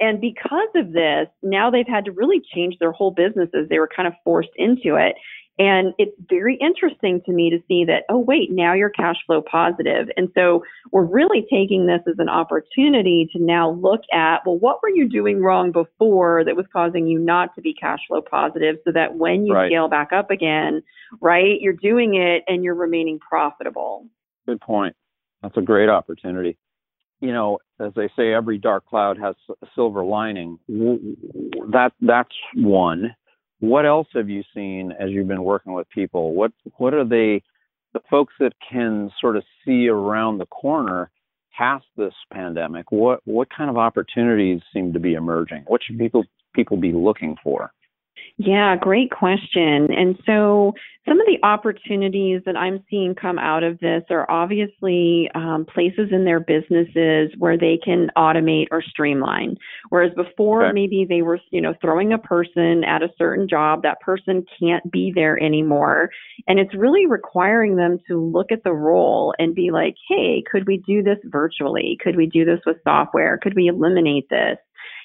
And 0.00 0.20
because 0.20 0.68
of 0.76 0.92
this, 0.92 1.26
now 1.42 1.70
they've 1.70 1.86
had 1.86 2.04
to 2.06 2.12
really 2.12 2.40
change 2.54 2.76
their 2.78 2.92
whole 2.92 3.10
businesses. 3.10 3.68
They 3.68 3.80
were 3.80 3.88
kind 3.94 4.06
of 4.08 4.14
forced 4.24 4.54
into 4.56 4.94
it. 4.94 5.16
And 5.58 5.92
it's 5.98 6.16
very 6.30 6.56
interesting 6.56 7.20
to 7.26 7.32
me 7.32 7.50
to 7.50 7.58
see 7.66 7.84
that, 7.84 8.04
oh, 8.08 8.18
wait, 8.18 8.50
now 8.52 8.74
you're 8.74 8.90
cash 8.90 9.16
flow 9.26 9.42
positive. 9.42 10.08
And 10.16 10.28
so 10.34 10.62
we're 10.92 11.04
really 11.04 11.44
taking 11.50 11.86
this 11.86 12.00
as 12.06 12.14
an 12.18 12.28
opportunity 12.28 13.28
to 13.32 13.42
now 13.42 13.72
look 13.72 14.02
at, 14.12 14.46
well, 14.46 14.56
what 14.56 14.80
were 14.82 14.88
you 14.88 15.08
doing 15.08 15.42
wrong 15.42 15.72
before 15.72 16.44
that 16.44 16.54
was 16.54 16.66
causing 16.72 17.08
you 17.08 17.18
not 17.18 17.54
to 17.56 17.60
be 17.60 17.74
cash 17.74 17.98
flow 18.06 18.20
positive 18.22 18.76
so 18.84 18.92
that 18.92 19.16
when 19.16 19.46
you 19.46 19.54
Right. 19.54 19.68
scale 19.68 19.88
back 19.88 20.12
up 20.12 20.30
again, 20.30 20.82
right, 21.20 21.60
you're 21.60 21.72
doing 21.72 22.14
it 22.14 22.44
and 22.46 22.62
you're 22.62 22.74
remaining 22.74 23.18
profitable. 23.18 24.06
Good 24.46 24.60
point. 24.60 24.94
That's 25.42 25.56
a 25.56 25.62
great 25.62 25.88
opportunity. 25.88 26.56
You 27.20 27.32
know, 27.32 27.58
as 27.80 27.92
they 27.94 28.08
say, 28.16 28.32
every 28.32 28.58
dark 28.58 28.86
cloud 28.86 29.18
has 29.18 29.34
a 29.60 29.66
silver 29.74 30.04
lining. 30.04 30.58
That 30.68 31.90
that's 32.00 32.34
one. 32.54 33.16
What 33.60 33.86
else 33.86 34.06
have 34.14 34.28
you 34.28 34.42
seen 34.54 34.92
as 34.92 35.10
you've 35.10 35.28
been 35.28 35.44
working 35.44 35.72
with 35.72 35.88
people? 35.90 36.34
What 36.34 36.52
what 36.76 36.94
are 36.94 37.04
they, 37.04 37.42
the 37.92 38.00
folks 38.10 38.34
that 38.40 38.52
can 38.70 39.10
sort 39.20 39.36
of 39.36 39.42
see 39.64 39.88
around 39.88 40.38
the 40.38 40.46
corner 40.46 41.10
past 41.56 41.86
this 41.96 42.14
pandemic? 42.32 42.92
What 42.92 43.20
what 43.24 43.48
kind 43.50 43.68
of 43.68 43.76
opportunities 43.76 44.60
seem 44.72 44.92
to 44.92 45.00
be 45.00 45.14
emerging? 45.14 45.64
What 45.66 45.82
should 45.84 45.98
people 45.98 46.24
people 46.54 46.76
be 46.76 46.92
looking 46.92 47.36
for? 47.42 47.72
Yeah, 48.40 48.76
great 48.76 49.10
question. 49.10 49.88
And 49.92 50.16
so, 50.24 50.72
some 51.08 51.20
of 51.20 51.26
the 51.26 51.38
opportunities 51.42 52.42
that 52.44 52.54
I'm 52.54 52.84
seeing 52.90 53.14
come 53.14 53.38
out 53.38 53.62
of 53.62 53.78
this 53.80 54.02
are 54.10 54.30
obviously 54.30 55.30
um, 55.34 55.64
places 55.64 56.10
in 56.12 56.26
their 56.26 56.38
businesses 56.38 57.32
where 57.38 57.56
they 57.56 57.78
can 57.82 58.10
automate 58.16 58.66
or 58.70 58.82
streamline. 58.82 59.56
Whereas 59.88 60.12
before, 60.14 60.66
Okay. 60.66 60.74
maybe 60.74 61.06
they 61.08 61.22
were, 61.22 61.40
you 61.50 61.62
know, 61.62 61.72
throwing 61.80 62.12
a 62.12 62.18
person 62.18 62.84
at 62.84 63.02
a 63.02 63.08
certain 63.16 63.48
job, 63.48 63.82
that 63.82 64.00
person 64.00 64.44
can't 64.60 64.88
be 64.92 65.10
there 65.14 65.42
anymore. 65.42 66.10
And 66.46 66.58
it's 66.60 66.74
really 66.74 67.06
requiring 67.06 67.76
them 67.76 67.98
to 68.06 68.20
look 68.20 68.52
at 68.52 68.62
the 68.62 68.72
role 68.74 69.34
and 69.38 69.54
be 69.54 69.70
like, 69.70 69.94
hey, 70.08 70.42
could 70.50 70.66
we 70.66 70.76
do 70.86 71.02
this 71.02 71.18
virtually? 71.24 71.96
Could 72.02 72.16
we 72.16 72.26
do 72.26 72.44
this 72.44 72.60
with 72.66 72.76
software? 72.84 73.38
Could 73.42 73.54
we 73.56 73.68
eliminate 73.68 74.28
this? 74.28 74.58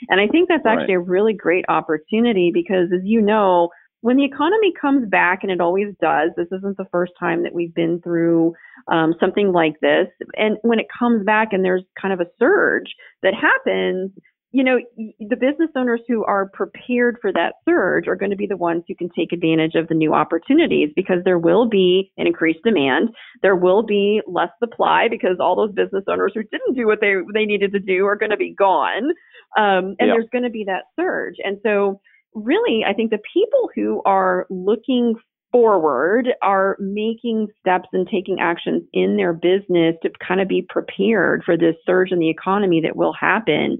And 0.09 0.19
I 0.19 0.27
think 0.27 0.49
that's 0.49 0.65
Right. 0.65 0.79
actually 0.79 0.95
a 0.95 0.99
really 0.99 1.33
great 1.33 1.65
opportunity 1.69 2.51
because, 2.53 2.91
as 2.93 3.01
you 3.03 3.21
know, 3.21 3.69
when 4.01 4.17
the 4.17 4.25
economy 4.25 4.73
comes 4.79 5.07
back, 5.07 5.43
and 5.43 5.51
it 5.51 5.61
always 5.61 5.95
does, 6.01 6.31
this 6.35 6.47
isn't 6.51 6.75
the 6.75 6.87
first 6.91 7.13
time 7.17 7.43
that 7.43 7.53
we've 7.53 7.73
been 7.73 8.01
through 8.01 8.53
um, 8.89 9.13
something 9.17 9.53
like 9.53 9.79
this. 9.81 10.07
And 10.35 10.57
when 10.61 10.79
it 10.79 10.87
comes 10.97 11.23
back 11.25 11.53
and 11.53 11.63
there's 11.63 11.85
kind 11.99 12.13
of 12.13 12.19
a 12.19 12.29
surge 12.37 12.93
that 13.21 13.33
happens, 13.33 14.11
you 14.53 14.63
know, 14.63 14.77
the 15.19 15.35
business 15.35 15.71
owners 15.75 16.01
who 16.07 16.23
are 16.25 16.47
prepared 16.47 17.17
for 17.19 17.33
that 17.33 17.55
surge 17.67 18.07
are 18.07 18.15
going 18.15 18.29
to 18.29 18.37
be 18.37 18.45
the 18.45 18.55
ones 18.55 18.83
who 18.87 18.93
can 18.93 19.09
take 19.09 19.33
advantage 19.33 19.73
of 19.73 19.87
the 19.87 19.95
new 19.95 20.13
opportunities 20.13 20.91
because 20.95 21.17
there 21.25 21.39
will 21.39 21.67
be 21.67 22.11
an 22.17 22.27
increased 22.27 22.63
demand. 22.63 23.09
There 23.41 23.55
will 23.55 23.81
be 23.81 24.21
less 24.27 24.51
supply 24.59 25.07
because 25.09 25.37
all 25.39 25.55
those 25.55 25.73
business 25.73 26.03
owners 26.07 26.33
who 26.35 26.43
didn't 26.43 26.75
do 26.75 26.85
what 26.85 27.01
they, 27.01 27.15
they 27.33 27.45
needed 27.45 27.71
to 27.71 27.79
do 27.79 28.05
are 28.05 28.15
going 28.15 28.29
to 28.29 28.37
be 28.37 28.53
gone. 28.53 29.09
Um, 29.57 29.95
and 29.97 30.07
Yeah. 30.07 30.13
there's 30.13 30.29
going 30.31 30.43
to 30.43 30.51
be 30.51 30.65
that 30.65 30.83
surge. 30.95 31.37
And 31.43 31.57
so, 31.63 31.99
really, 32.35 32.83
I 32.87 32.93
think 32.93 33.09
the 33.09 33.19
people 33.33 33.71
who 33.75 34.03
are 34.05 34.45
looking 34.51 35.15
forward 35.51 36.27
are 36.43 36.77
making 36.79 37.47
steps 37.59 37.89
and 37.93 38.07
taking 38.07 38.39
actions 38.39 38.83
in 38.93 39.17
their 39.17 39.33
business 39.33 39.95
to 40.03 40.11
kind 40.25 40.41
of 40.41 40.47
be 40.47 40.63
prepared 40.67 41.43
for 41.43 41.57
this 41.57 41.75
surge 41.87 42.11
in 42.11 42.19
the 42.19 42.29
economy 42.29 42.81
that 42.81 42.95
will 42.95 43.13
happen. 43.13 43.79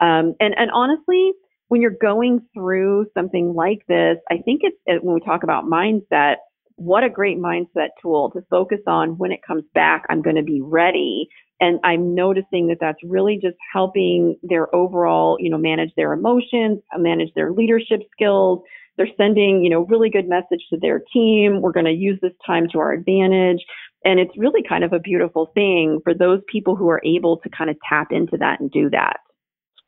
Um, 0.00 0.34
and, 0.40 0.54
and 0.56 0.70
honestly, 0.72 1.32
when 1.68 1.80
you're 1.80 1.96
going 2.02 2.40
through 2.54 3.06
something 3.14 3.54
like 3.54 3.78
this, 3.88 4.18
I 4.30 4.38
think 4.44 4.60
it's 4.62 4.76
it, 4.86 5.02
when 5.02 5.14
we 5.14 5.20
talk 5.20 5.42
about 5.42 5.64
mindset, 5.64 6.36
what 6.76 7.04
a 7.04 7.08
great 7.08 7.38
mindset 7.38 7.88
tool 8.00 8.30
to 8.32 8.42
focus 8.50 8.80
on 8.86 9.16
when 9.18 9.32
it 9.32 9.40
comes 9.46 9.64
back. 9.74 10.04
I'm 10.10 10.22
going 10.22 10.36
to 10.36 10.42
be 10.42 10.60
ready. 10.60 11.28
And 11.60 11.78
I'm 11.84 12.14
noticing 12.14 12.66
that 12.68 12.78
that's 12.80 12.98
really 13.04 13.38
just 13.40 13.56
helping 13.72 14.36
their 14.42 14.74
overall, 14.74 15.36
you 15.38 15.48
know, 15.48 15.58
manage 15.58 15.90
their 15.96 16.12
emotions, 16.12 16.80
manage 16.96 17.32
their 17.36 17.52
leadership 17.52 18.00
skills. 18.10 18.60
They're 18.96 19.06
sending, 19.16 19.62
you 19.62 19.70
know, 19.70 19.86
really 19.86 20.10
good 20.10 20.28
message 20.28 20.66
to 20.70 20.78
their 20.80 21.00
team. 21.12 21.62
We're 21.62 21.72
going 21.72 21.86
to 21.86 21.92
use 21.92 22.18
this 22.20 22.32
time 22.44 22.66
to 22.72 22.78
our 22.80 22.92
advantage. 22.92 23.64
And 24.04 24.18
it's 24.18 24.36
really 24.36 24.62
kind 24.68 24.82
of 24.84 24.92
a 24.92 24.98
beautiful 24.98 25.52
thing 25.54 26.00
for 26.02 26.12
those 26.12 26.40
people 26.50 26.74
who 26.74 26.88
are 26.90 27.00
able 27.04 27.38
to 27.38 27.48
kind 27.48 27.70
of 27.70 27.76
tap 27.88 28.08
into 28.10 28.36
that 28.38 28.60
and 28.60 28.70
do 28.70 28.90
that. 28.90 29.20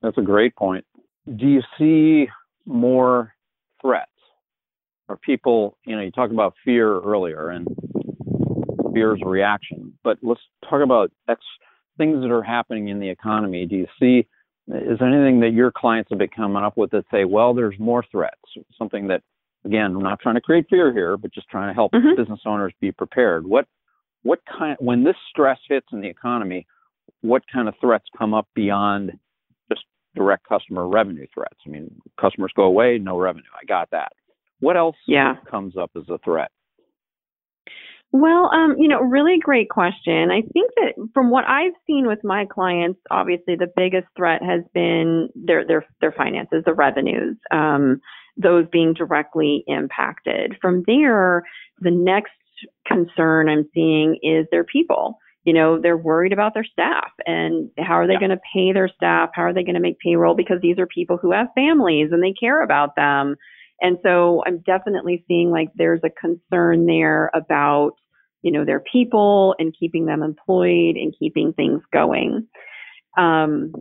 That's 0.05 0.19
a 0.19 0.23
great 0.23 0.55
point. 0.55 0.85
Do 1.37 1.47
you 1.47 1.63
see 1.79 2.29
more 2.67 3.33
threats? 3.81 4.11
Are 5.09 5.17
people, 5.17 5.79
you 5.87 5.97
know, 5.97 6.03
you 6.03 6.11
talked 6.11 6.33
about 6.33 6.55
fear 6.63 7.01
earlier 7.01 7.49
and 7.49 7.67
fear 8.93 9.17
is 9.17 9.23
a 9.25 9.29
reaction, 9.29 9.99
but 10.05 10.19
let's 10.23 10.43
talk 10.69 10.83
about 10.83 11.11
ex- 11.29 11.41
things 11.97 12.21
that 12.21 12.31
are 12.31 12.43
happening 12.43 12.89
in 12.89 13.01
the 13.01 13.09
economy. 13.09 13.65
Do 13.65 13.77
you 13.77 13.87
see, 13.99 14.27
is 14.69 14.99
there 14.99 15.09
anything 15.09 15.41
that 15.41 15.53
your 15.55 15.73
clients 15.73 16.11
have 16.11 16.19
been 16.19 16.29
coming 16.29 16.63
up 16.63 16.77
with 16.77 16.91
that 16.91 17.07
say, 17.11 17.25
well, 17.25 17.55
there's 17.55 17.79
more 17.79 18.05
threats? 18.13 18.37
Something 18.79 19.09
that, 19.09 19.23
again, 19.65 19.97
I'm 19.97 20.03
not 20.03 20.21
trying 20.21 20.35
to 20.35 20.41
create 20.43 20.67
fear 20.69 20.93
here, 20.93 21.17
but 21.17 21.33
just 21.33 21.49
trying 21.49 21.69
to 21.71 21.75
help 21.75 21.93
Mhm. 21.93 22.15
business 22.17 22.41
owners 22.45 22.75
be 22.79 22.93
prepared. 22.93 23.47
What, 23.47 23.67
what 24.23 24.41
kind, 24.45 24.77
when 24.81 25.03
this 25.03 25.17
stress 25.31 25.59
hits 25.67 25.87
in 25.93 26.03
the 26.03 26.09
economy, 26.09 26.67
what 27.23 27.43
kind 27.51 27.69
of 27.69 27.75
threats 27.81 28.05
come 28.19 28.35
up 28.35 28.47
beyond 28.55 29.19
direct 30.15 30.47
customer 30.49 30.87
revenue 30.89 31.27
threats? 31.33 31.59
I 31.67 31.71
mean, 31.71 31.95
customers 32.21 32.53
go 32.55 32.65
away, 32.65 32.99
no 32.99 33.19
revenue. 33.19 33.45
I 33.61 33.65
got 33.65 33.91
that. 33.91 34.13
What 34.61 34.77
else 34.77 34.97
Yeah. 35.07 35.37
comes 35.51 35.77
up 35.77 35.91
as 35.97 36.09
a 36.09 36.19
threat? 36.19 36.51
Well, 38.13 38.49
um, 38.55 38.77
you 38.79 38.87
know, 38.87 39.01
really 39.01 39.39
great 39.43 39.69
question. 39.71 40.31
I 40.31 40.43
think 40.43 40.71
that 40.77 40.95
from 41.13 41.31
what 41.31 41.45
I've 41.49 41.73
seen 41.85 42.07
with 42.07 42.23
my 42.23 42.47
clients, 42.47 43.01
obviously 43.11 43.57
the 43.57 43.73
biggest 43.75 44.07
threat 44.17 44.41
has 44.41 44.63
been 44.73 45.31
their 45.35 45.67
their 45.67 45.85
their 46.01 46.13
finances, 46.13 46.63
the 46.65 46.75
revenues, 46.75 47.37
um, 47.51 48.01
those 48.37 48.67
being 48.71 48.95
directly 48.95 49.65
impacted. 49.67 50.57
From 50.63 50.85
there, 50.87 51.43
the 51.81 51.91
next 51.91 52.31
concern 52.87 53.49
I'm 53.49 53.69
seeing 53.75 54.17
is 54.23 54.47
their 54.53 54.65
people. 54.65 55.19
You 55.45 55.53
know, 55.53 55.79
they're 55.81 55.97
worried 55.97 56.33
about 56.33 56.55
their 56.55 56.65
staff 56.65 57.11
and 57.27 57.71
how 57.79 57.95
are 57.95 58.07
they 58.07 58.15
Yeah. 58.15 58.21
going 58.21 58.31
to 58.31 58.41
pay 58.55 58.73
their 58.73 58.89
staff? 58.89 59.31
How 59.35 59.43
are 59.43 59.53
they 59.53 59.63
going 59.63 59.75
to 59.75 59.81
make 59.81 59.99
payroll? 59.99 60.35
Because 60.35 60.61
these 60.63 60.79
are 60.79 60.87
people 60.87 61.19
who 61.19 61.33
have 61.33 61.49
families 61.55 62.11
and 62.13 62.23
they 62.23 62.33
care 62.33 62.63
about 62.63 62.97
them. 62.97 63.37
And 63.81 63.99
so 64.03 64.43
I'm 64.47 64.59
definitely 64.59 65.25
seeing 65.29 65.51
like 65.51 65.69
there's 65.75 66.01
a 66.05 66.11
concern 66.11 66.87
there 66.87 67.31
about, 67.35 67.93
you 68.43 68.53
know, 68.53 68.65
their 68.65 68.81
people 68.81 69.55
and 69.59 69.75
keeping 69.79 70.07
them 70.07 70.23
employed 70.23 70.97
and 70.97 71.15
keeping 71.19 71.53
things 71.53 71.83
going. 71.93 72.47
Um, 73.19 73.73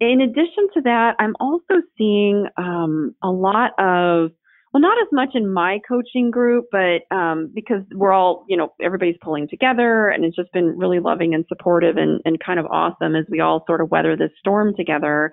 in 0.00 0.20
addition 0.20 0.68
to 0.74 0.80
that, 0.82 1.16
I'm 1.18 1.34
also 1.38 1.82
seeing 1.96 2.46
um, 2.56 3.14
a 3.22 3.30
lot 3.30 3.72
of, 3.78 4.30
well, 4.72 4.80
not 4.80 4.98
as 5.00 5.08
much 5.12 5.30
in 5.34 5.50
my 5.52 5.78
coaching 5.88 6.30
group, 6.30 6.66
but 6.70 7.02
um, 7.14 7.50
because 7.54 7.82
we're 7.94 8.12
all, 8.12 8.44
you 8.48 8.56
know, 8.56 8.72
everybody's 8.82 9.16
pulling 9.22 9.48
together 9.48 10.08
and 10.08 10.24
it's 10.24 10.36
just 10.36 10.52
been 10.52 10.76
really 10.76 10.98
loving 11.00 11.34
and 11.34 11.44
supportive 11.48 11.96
and, 11.96 12.20
and 12.24 12.38
kind 12.44 12.58
of 12.58 12.66
awesome 12.66 13.14
as 13.16 13.24
we 13.30 13.40
all 13.40 13.64
sort 13.66 13.80
of 13.80 13.90
weather 13.90 14.16
this 14.16 14.30
storm 14.38 14.74
together. 14.76 15.32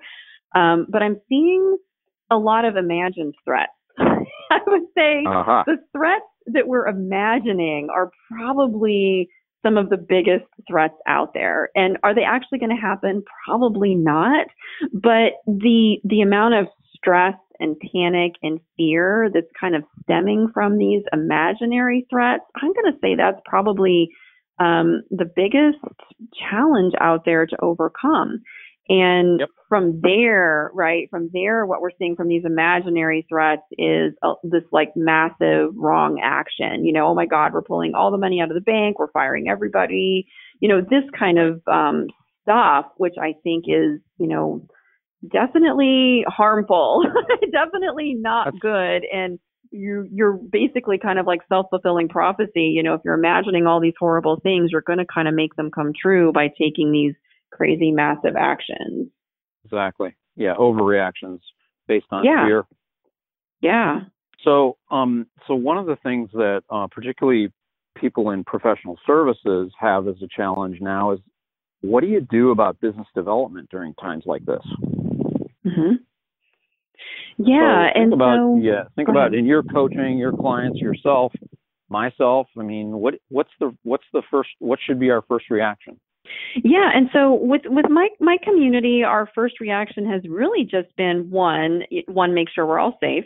Um, 0.54 0.86
but 0.88 1.02
I'm 1.02 1.20
seeing 1.28 1.76
a 2.30 2.36
lot 2.36 2.64
of 2.64 2.76
imagined 2.76 3.34
threats. 3.44 3.72
I 3.98 4.58
would 4.66 4.82
say 4.96 5.24
Uh-huh. 5.26 5.64
the 5.66 5.76
threats 5.92 6.24
that 6.46 6.66
we're 6.66 6.86
imagining 6.86 7.88
are 7.94 8.10
probably 8.30 9.28
some 9.64 9.78
of 9.78 9.88
the 9.88 9.96
biggest 9.96 10.44
threats 10.68 10.94
out 11.08 11.32
there. 11.34 11.70
And 11.74 11.96
are 12.02 12.14
they 12.14 12.22
actually 12.22 12.58
going 12.58 12.74
to 12.74 12.80
happen? 12.80 13.22
Probably 13.46 13.94
not. 13.94 14.46
But 14.92 15.32
the 15.46 15.96
the 16.04 16.20
amount 16.20 16.54
of 16.54 16.66
stress 16.94 17.34
and 17.60 17.76
panic 17.92 18.32
and 18.42 18.60
fear 18.76 19.30
that's 19.32 19.46
kind 19.58 19.74
of 19.74 19.84
stemming 20.02 20.48
from 20.52 20.78
these 20.78 21.02
imaginary 21.12 22.06
threats, 22.10 22.44
I'm 22.56 22.72
going 22.72 22.92
to 22.92 22.98
say 23.00 23.14
that's 23.16 23.40
probably 23.44 24.08
um, 24.58 25.02
the 25.10 25.30
biggest 25.34 25.78
challenge 26.50 26.94
out 27.00 27.24
there 27.24 27.46
to 27.46 27.56
overcome. 27.60 28.40
And 28.88 29.40
Yep. 29.40 29.48
from 29.68 30.00
there, 30.02 30.70
right, 30.74 31.08
from 31.10 31.30
there, 31.32 31.64
what 31.64 31.80
we're 31.80 31.96
seeing 31.98 32.16
from 32.16 32.28
these 32.28 32.44
imaginary 32.44 33.24
threats 33.28 33.62
is 33.78 34.12
uh, 34.22 34.34
this 34.42 34.62
like 34.72 34.90
massive 34.94 35.70
wrong 35.74 36.20
action. 36.22 36.84
You 36.84 36.92
know, 36.92 37.06
oh 37.06 37.14
my 37.14 37.26
God, 37.26 37.54
we're 37.54 37.62
pulling 37.62 37.94
all 37.94 38.10
the 38.10 38.18
money 38.18 38.40
out 38.42 38.50
of 38.50 38.54
the 38.54 38.60
bank, 38.60 38.98
we're 38.98 39.10
firing 39.10 39.48
everybody. 39.48 40.26
You 40.60 40.68
know, 40.68 40.80
this 40.82 41.04
kind 41.18 41.38
of 41.38 41.62
um, 41.66 42.08
stuff, 42.42 42.86
which 42.98 43.14
I 43.20 43.34
think 43.42 43.64
is, 43.66 44.00
you 44.18 44.28
know, 44.28 44.66
definitely 45.32 46.24
harmful, 46.28 47.04
definitely 47.52 48.14
not 48.14 48.46
That's- 48.46 48.60
good. 48.60 49.06
And 49.12 49.38
you, 49.70 50.06
you're 50.12 50.34
basically 50.34 50.98
kind 50.98 51.18
of 51.18 51.26
like 51.26 51.40
self 51.48 51.66
fulfilling 51.70 52.08
prophecy. 52.08 52.72
You 52.76 52.82
know, 52.82 52.94
if 52.94 53.00
you're 53.04 53.14
imagining 53.14 53.66
all 53.66 53.80
these 53.80 53.94
horrible 53.98 54.38
things, 54.40 54.70
you're 54.70 54.82
going 54.82 55.00
to 55.00 55.06
kind 55.12 55.26
of 55.26 55.34
make 55.34 55.56
them 55.56 55.70
come 55.74 55.92
true 56.00 56.30
by 56.32 56.46
taking 56.48 56.92
these 56.92 57.14
crazy, 57.52 57.90
massive 57.90 58.36
actions. 58.38 59.08
Exactly. 59.64 60.14
yeah 60.36 60.54
overreactions 60.58 61.40
based 61.88 62.06
on 62.10 62.24
Yeah. 62.24 62.46
fear. 62.46 62.64
Yeah. 63.60 64.00
So, 64.44 64.76
um, 64.90 65.26
so 65.48 65.54
one 65.54 65.78
of 65.78 65.86
the 65.86 65.96
things 66.02 66.28
that 66.34 66.62
uh, 66.70 66.86
particularly 66.90 67.50
people 67.96 68.30
in 68.30 68.44
professional 68.44 68.98
services 69.06 69.72
have 69.80 70.06
as 70.06 70.16
a 70.22 70.28
challenge 70.28 70.78
now 70.80 71.12
is 71.12 71.20
what 71.80 72.02
do 72.02 72.06
you 72.08 72.20
do 72.20 72.50
about 72.50 72.80
business 72.80 73.06
development 73.14 73.70
during 73.70 73.94
times 73.94 74.24
like 74.26 74.44
this? 74.44 74.60
Hmm 75.64 75.92
Yeah, 77.38 77.88
so 77.88 77.92
think 77.94 77.96
and 77.96 78.12
about 78.12 78.38
so 78.38 78.56
yeah, 78.62 78.84
think 78.96 79.08
about 79.08 79.28
ahead. 79.28 79.38
in 79.38 79.46
your 79.46 79.62
coaching, 79.62 80.18
your 80.18 80.32
clients, 80.32 80.78
yourself, 80.78 81.32
myself. 81.88 82.46
I 82.58 82.62
mean, 82.62 82.92
what 82.92 83.14
what's 83.28 83.50
the 83.60 83.76
what's 83.82 84.04
the 84.12 84.22
first 84.30 84.50
what 84.58 84.78
should 84.84 85.00
be 85.00 85.10
our 85.10 85.22
first 85.28 85.50
reaction? 85.50 85.98
Yeah, 86.62 86.90
and 86.94 87.08
so 87.12 87.34
with 87.34 87.62
with 87.64 87.86
my 87.88 88.08
my 88.20 88.36
community, 88.42 89.02
our 89.02 89.28
first 89.34 89.60
reaction 89.60 90.08
has 90.10 90.22
really 90.28 90.64
just 90.64 90.94
been 90.96 91.30
one 91.30 91.82
one 92.06 92.34
make 92.34 92.48
sure 92.54 92.66
we're 92.66 92.78
all 92.78 92.96
safe 93.00 93.24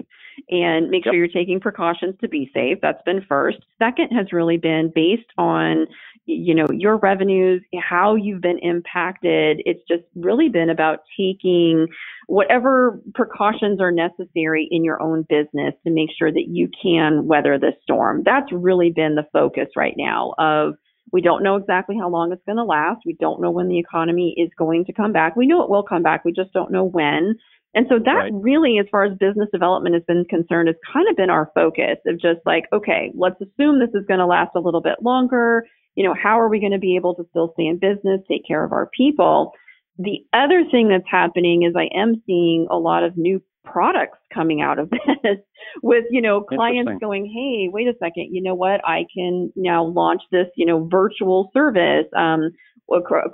and 0.50 0.88
make 0.88 1.04
Yep. 1.04 1.12
sure 1.12 1.18
you're 1.18 1.28
taking 1.28 1.60
precautions 1.60 2.14
to 2.20 2.28
be 2.28 2.50
safe. 2.54 2.78
That's 2.80 3.02
been 3.02 3.22
first. 3.28 3.58
Second 3.78 4.10
has 4.16 4.32
really 4.32 4.56
been 4.56 4.90
based 4.94 5.30
on 5.36 5.86
you 6.26 6.54
know 6.54 6.66
your 6.72 6.96
revenues, 6.98 7.62
how 7.80 8.14
you've 8.14 8.40
been 8.42 8.58
impacted. 8.58 9.62
It's 9.64 9.82
just 9.88 10.04
really 10.14 10.48
been 10.48 10.70
about 10.70 11.00
taking 11.16 11.86
whatever 12.26 13.00
precautions 13.14 13.80
are 13.80 13.90
necessary 13.90 14.68
in 14.70 14.84
your 14.84 15.00
own 15.02 15.26
business 15.28 15.74
to 15.84 15.90
make 15.90 16.10
sure 16.18 16.30
that 16.30 16.46
you 16.48 16.68
can 16.82 17.26
weather 17.26 17.58
this 17.58 17.74
storm. 17.82 18.22
That's 18.24 18.50
really 18.52 18.90
been 18.90 19.14
the 19.14 19.26
focus 19.32 19.68
right 19.76 19.94
now 19.96 20.34
of 20.38 20.74
we 21.12 21.20
don't 21.20 21.42
know 21.42 21.56
exactly 21.56 21.96
how 21.98 22.08
long 22.08 22.32
it's 22.32 22.44
going 22.46 22.56
to 22.58 22.64
last. 22.64 23.00
We 23.06 23.16
don't 23.20 23.40
know 23.40 23.50
when 23.50 23.68
the 23.68 23.78
economy 23.78 24.34
is 24.36 24.50
going 24.58 24.84
to 24.86 24.92
come 24.92 25.12
back. 25.12 25.36
We 25.36 25.46
know 25.46 25.62
it 25.62 25.70
will 25.70 25.82
come 25.82 26.02
back. 26.02 26.24
We 26.24 26.32
just 26.32 26.52
don't 26.52 26.72
know 26.72 26.84
when. 26.84 27.36
And 27.74 27.86
so 27.88 27.98
that 28.04 28.24
Right. 28.24 28.32
really, 28.32 28.78
as 28.78 28.86
far 28.90 29.04
as 29.04 29.16
business 29.18 29.48
development 29.52 29.94
has 29.94 30.04
been 30.08 30.24
concerned, 30.24 30.68
has 30.68 30.76
kind 30.92 31.08
of 31.08 31.16
been 31.16 31.30
our 31.30 31.50
focus 31.54 31.98
of 32.06 32.20
just 32.20 32.40
like, 32.46 32.64
okay, 32.72 33.12
let's 33.14 33.40
assume 33.40 33.78
this 33.78 33.94
is 33.94 34.06
going 34.06 34.20
to 34.20 34.26
last 34.26 34.52
a 34.56 34.60
little 34.60 34.80
bit 34.80 35.02
longer. 35.02 35.66
You 35.94 36.04
know, 36.04 36.14
how 36.14 36.40
are 36.40 36.48
we 36.48 36.60
going 36.60 36.72
to 36.72 36.78
be 36.78 36.96
able 36.96 37.14
to 37.16 37.26
still 37.30 37.52
stay 37.54 37.66
in 37.66 37.78
business, 37.78 38.20
take 38.28 38.46
care 38.46 38.64
of 38.64 38.72
our 38.72 38.88
people? 38.96 39.52
The 39.98 40.20
other 40.32 40.64
thing 40.70 40.88
that's 40.88 41.08
happening 41.10 41.64
is 41.64 41.74
I 41.76 41.88
am 41.94 42.22
seeing 42.26 42.66
a 42.70 42.76
lot 42.78 43.02
of 43.04 43.16
new 43.16 43.42
products 43.72 44.18
coming 44.32 44.60
out 44.60 44.78
of 44.78 44.90
this 45.22 45.38
with, 45.82 46.04
you 46.10 46.22
know, 46.22 46.42
clients 46.42 46.92
going, 47.00 47.26
hey, 47.26 47.68
wait 47.72 47.88
a 47.88 47.94
second, 47.98 48.34
you 48.34 48.42
know 48.42 48.54
what? 48.54 48.80
I 48.84 49.04
can 49.14 49.52
now 49.56 49.84
launch 49.84 50.22
this, 50.30 50.46
you 50.56 50.66
know, 50.66 50.88
virtual 50.90 51.50
service, 51.52 52.06
um, 52.16 52.50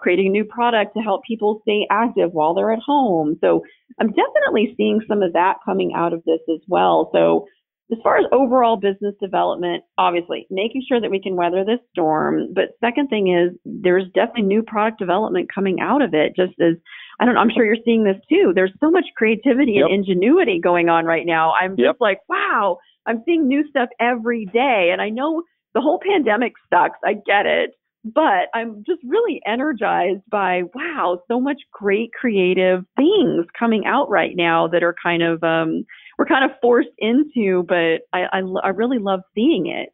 creating 0.00 0.28
a 0.28 0.30
new 0.30 0.44
product 0.44 0.94
to 0.96 1.00
help 1.00 1.22
people 1.24 1.60
stay 1.62 1.86
active 1.90 2.32
while 2.32 2.54
they're 2.54 2.72
at 2.72 2.80
home. 2.84 3.36
So 3.40 3.62
I'm 4.00 4.08
definitely 4.08 4.74
seeing 4.76 5.00
some 5.08 5.22
of 5.22 5.34
that 5.34 5.58
coming 5.64 5.92
out 5.94 6.12
of 6.12 6.24
this 6.24 6.40
as 6.52 6.60
well. 6.68 7.10
So 7.14 7.46
as 7.92 7.98
far 8.02 8.18
as 8.18 8.24
overall 8.32 8.76
business 8.76 9.14
development, 9.20 9.84
obviously 9.98 10.46
making 10.50 10.84
sure 10.88 11.00
that 11.00 11.10
we 11.10 11.20
can 11.20 11.36
weather 11.36 11.64
this 11.64 11.80
storm. 11.92 12.48
But 12.54 12.76
second 12.80 13.08
thing 13.08 13.28
is 13.28 13.56
there's 13.64 14.04
definitely 14.14 14.42
new 14.42 14.62
product 14.62 14.98
development 14.98 15.50
coming 15.54 15.80
out 15.80 16.02
of 16.02 16.14
it. 16.14 16.32
Just 16.34 16.54
as 16.60 16.74
I 17.20 17.24
don't 17.24 17.34
know, 17.34 17.40
I'm 17.40 17.50
sure 17.50 17.64
you're 17.64 17.76
seeing 17.84 18.04
this 18.04 18.16
too. 18.28 18.52
There's 18.54 18.72
so 18.80 18.90
much 18.90 19.04
creativity 19.16 19.72
Yep. 19.74 19.86
and 19.86 19.94
ingenuity 19.94 20.60
going 20.60 20.88
on 20.88 21.04
right 21.04 21.26
now. 21.26 21.52
I'm 21.60 21.76
just 21.76 22.00
like, 22.00 22.18
wow, 22.28 22.78
I'm 23.06 23.22
seeing 23.24 23.46
new 23.46 23.68
stuff 23.68 23.88
every 24.00 24.46
day. 24.46 24.90
And 24.92 25.00
I 25.00 25.10
know 25.10 25.42
the 25.74 25.80
whole 25.80 26.00
pandemic 26.00 26.52
sucks. 26.72 26.98
I 27.04 27.14
get 27.14 27.46
it. 27.46 27.70
But 28.06 28.48
I'm 28.52 28.84
just 28.86 29.00
really 29.02 29.40
energized 29.46 30.20
by, 30.30 30.64
wow, 30.74 31.20
so 31.26 31.40
much 31.40 31.62
great 31.72 32.10
creative 32.12 32.84
things 32.96 33.46
coming 33.58 33.86
out 33.86 34.10
right 34.10 34.36
now 34.36 34.68
that 34.68 34.82
are 34.82 34.94
kind 35.02 35.22
of, 35.22 35.42
um, 35.42 35.86
we're 36.18 36.26
kind 36.26 36.44
of 36.44 36.50
forced 36.60 36.90
into, 36.98 37.64
but 37.66 38.02
I, 38.12 38.24
I, 38.30 38.42
I 38.62 38.68
really 38.68 38.98
love 38.98 39.20
seeing 39.34 39.68
it. 39.68 39.88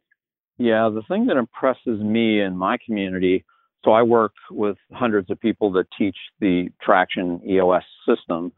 Yeah, 0.57 0.89
the 0.93 1.03
thing 1.07 1.27
that 1.27 1.37
impresses 1.37 2.01
me 2.01 2.41
in 2.41 2.57
my 2.57 2.77
community, 2.85 3.45
so 3.83 3.91
I 3.91 4.03
work 4.03 4.33
with 4.49 4.77
hundreds 4.93 5.29
of 5.31 5.39
people 5.39 5.71
that 5.73 5.87
teach 5.97 6.15
the 6.39 6.69
Traction 6.81 7.41
EOS 7.47 7.83
system. 8.07 8.51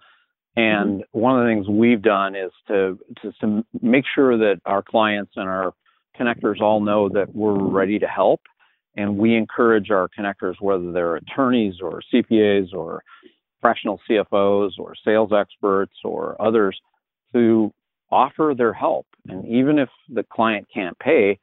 And 0.55 1.01
mm-hmm. 1.01 1.19
one 1.19 1.39
of 1.39 1.45
the 1.45 1.51
things 1.51 1.67
we've 1.67 2.01
done 2.01 2.35
is 2.35 2.51
to, 2.67 2.99
to 3.21 3.31
to 3.41 3.65
make 3.81 4.05
sure 4.13 4.37
that 4.37 4.61
our 4.65 4.83
clients 4.83 5.33
and 5.35 5.47
our 5.47 5.73
connectors 6.19 6.61
all 6.61 6.79
know 6.79 7.09
that 7.09 7.33
we're 7.33 7.57
ready 7.57 7.97
to 7.99 8.07
help, 8.07 8.41
and 8.95 9.17
we 9.17 9.35
encourage 9.35 9.89
our 9.89 10.07
connectors, 10.17 10.55
whether 10.59 10.91
they're 10.91 11.15
attorneys 11.15 11.75
or 11.81 12.01
CPAs 12.13 12.73
or 12.73 13.03
fractional 13.61 13.99
CFOs 14.07 14.71
or 14.77 14.93
sales 15.03 15.31
experts 15.35 15.93
or 16.03 16.39
others, 16.39 16.79
to 17.33 17.73
offer 18.11 18.53
their 18.55 18.73
help. 18.73 19.07
And 19.27 19.47
even 19.47 19.79
if 19.79 19.89
the 20.09 20.23
client 20.23 20.67
can't 20.71 20.99
pay, 20.99 21.39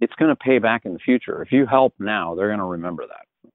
it's 0.00 0.14
going 0.14 0.30
to 0.30 0.36
pay 0.36 0.58
back 0.58 0.84
in 0.86 0.92
the 0.92 0.98
future. 0.98 1.42
If 1.42 1.52
you 1.52 1.66
help 1.66 1.94
now, 1.98 2.34
they're 2.34 2.48
going 2.48 2.58
to 2.58 2.64
remember 2.64 3.04
that. 3.06 3.50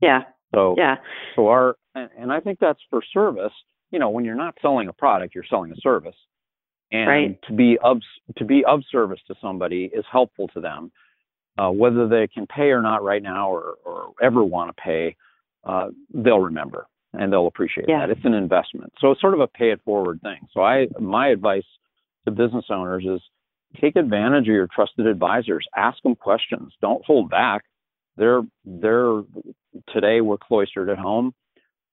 Yeah, 0.00 0.22
So, 0.54 0.74
yeah, 0.76 0.96
so 1.36 1.48
our, 1.48 1.76
and, 1.94 2.10
and 2.18 2.32
I 2.32 2.40
think 2.40 2.58
that's 2.58 2.80
for 2.90 3.00
service. 3.12 3.52
You 3.90 3.98
know, 3.98 4.10
when 4.10 4.24
you're 4.24 4.34
not 4.34 4.56
selling 4.60 4.88
a 4.88 4.92
product, 4.92 5.34
you're 5.34 5.44
selling 5.48 5.70
a 5.72 5.76
service. 5.76 6.16
And 6.92 7.08
Right. 7.08 7.42
to 7.48 7.52
be 7.52 7.78
of 7.82 8.00
to 8.36 8.44
be 8.44 8.64
of 8.66 8.80
service 8.90 9.20
to 9.28 9.34
somebody 9.40 9.90
is 9.92 10.04
helpful 10.10 10.48
to 10.48 10.60
them, 10.60 10.92
uh, 11.58 11.70
whether 11.70 12.06
they 12.06 12.28
can 12.28 12.46
pay 12.46 12.70
or 12.70 12.82
not 12.82 13.02
right 13.02 13.22
now, 13.22 13.50
or 13.50 13.74
or 13.84 14.12
ever 14.22 14.44
want 14.44 14.74
to 14.76 14.80
pay. 14.82 15.16
Uh, 15.64 15.88
they'll 16.12 16.40
remember 16.40 16.86
and 17.14 17.32
they'll 17.32 17.46
appreciate 17.46 17.88
Yeah. 17.88 18.00
that. 18.00 18.10
It's 18.10 18.24
an 18.24 18.34
investment, 18.34 18.92
so 19.00 19.10
it's 19.12 19.20
sort 19.20 19.34
of 19.34 19.40
a 19.40 19.46
pay 19.46 19.70
it 19.70 19.80
forward 19.84 20.20
thing. 20.22 20.40
So 20.52 20.60
I, 20.60 20.88
my 21.00 21.28
advice 21.28 21.64
to 22.26 22.30
business 22.30 22.66
owners 22.68 23.04
is 23.06 23.20
take 23.80 23.96
advantage 23.96 24.48
of 24.48 24.54
your 24.54 24.68
trusted 24.74 25.06
advisors. 25.06 25.66
Ask 25.76 26.02
them 26.02 26.14
questions. 26.14 26.72
Don't 26.80 27.04
hold 27.04 27.30
back. 27.30 27.64
They're 28.16 28.42
they're 28.64 29.22
today 29.92 30.20
we're 30.20 30.38
cloistered 30.38 30.88
at 30.88 30.98
home. 30.98 31.34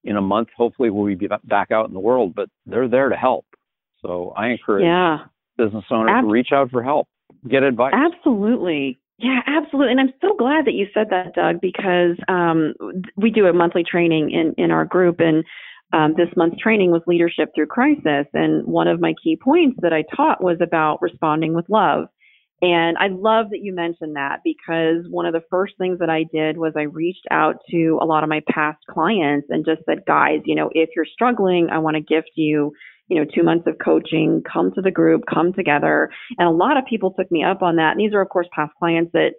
In 0.04 0.18
a 0.18 0.22
month, 0.22 0.50
hopefully, 0.58 0.90
we'll 0.90 1.16
be 1.16 1.28
back 1.44 1.72
out 1.72 1.88
in 1.88 1.94
the 1.94 2.00
world, 2.00 2.34
but 2.36 2.50
they're 2.66 2.88
there 2.88 3.10
to 3.10 3.16
help. 3.16 3.46
So 4.02 4.34
I 4.36 4.48
encourage 4.48 4.84
yeah. 4.84 5.26
business 5.58 5.86
owners 5.92 6.10
Ab- 6.12 6.24
to 6.24 6.30
reach 6.30 6.50
out 6.52 6.72
for 6.72 6.82
help, 6.82 7.08
get 7.48 7.62
advice. 7.62 7.94
Absolutely. 7.94 9.00
Yeah, 9.20 9.42
absolutely. 9.46 9.92
And 9.92 10.00
I'm 10.00 10.14
so 10.20 10.36
glad 10.36 10.66
that 10.66 10.74
you 10.74 10.88
said 10.94 11.08
that, 11.12 11.36
Doug, 11.36 11.62
because 11.62 12.18
um, 12.28 12.74
we 13.16 13.30
do 13.30 13.46
a 13.46 13.54
monthly 13.54 13.84
training 13.84 14.32
in, 14.32 14.56
in 14.58 14.72
our 14.72 14.86
group. 14.86 15.20
And 15.20 15.44
um, 15.94 16.14
this 16.16 16.30
month's 16.36 16.62
training 16.62 16.92
was 16.92 17.02
Leadership 17.08 17.50
Through 17.54 17.68
Crisis. 17.68 18.28
And 18.34 18.66
one 18.66 18.88
of 18.88 19.02
my 19.02 19.14
key 19.24 19.38
points 19.42 19.78
that 19.82 19.94
I 19.94 20.04
taught 20.16 20.44
was 20.44 20.58
about 20.62 21.02
responding 21.02 21.54
with 21.54 21.66
love. 21.70 22.08
And 22.62 22.96
I 23.00 23.08
love 23.08 23.50
that 23.50 23.64
you 23.64 23.74
mentioned 23.74 24.16
that 24.16 24.42
because 24.44 25.06
one 25.10 25.26
of 25.26 25.34
the 25.34 25.44
first 25.50 25.74
things 25.80 25.98
that 25.98 26.12
I 26.12 26.26
did 26.32 26.58
was 26.58 26.74
I 26.78 26.84
reached 26.84 27.26
out 27.32 27.56
to 27.72 27.98
a 28.00 28.06
lot 28.06 28.24
of 28.24 28.30
my 28.30 28.42
past 28.48 28.78
clients 28.88 29.48
and 29.50 29.66
just 29.66 29.82
said, 29.86 30.06
guys, 30.06 30.42
you 30.46 30.54
know, 30.54 30.70
if 30.74 30.90
you're 30.96 31.06
struggling, 31.06 31.70
I 31.72 31.80
want 31.80 31.96
to 31.96 32.02
gift 32.02 32.32
you, 32.36 32.72
you 33.12 33.20
know, 33.20 33.26
two 33.36 33.44
months 33.44 33.68
of 33.68 33.76
coaching, 33.84 34.42
come 34.52 34.72
to 34.72 34.82
the 34.82 34.90
group, 34.90 35.24
come 35.32 35.52
together. 35.52 36.10
And 36.38 36.48
a 36.48 36.52
lot 36.52 36.78
of 36.78 36.86
people 36.86 37.12
took 37.12 37.30
me 37.30 37.44
up 37.44 37.62
on 37.62 37.76
that. 37.76 37.92
And 37.92 38.00
these 38.00 38.14
are, 38.14 38.22
of 38.22 38.30
course, 38.30 38.48
past 38.56 38.72
clients 38.80 39.12
that 39.12 39.32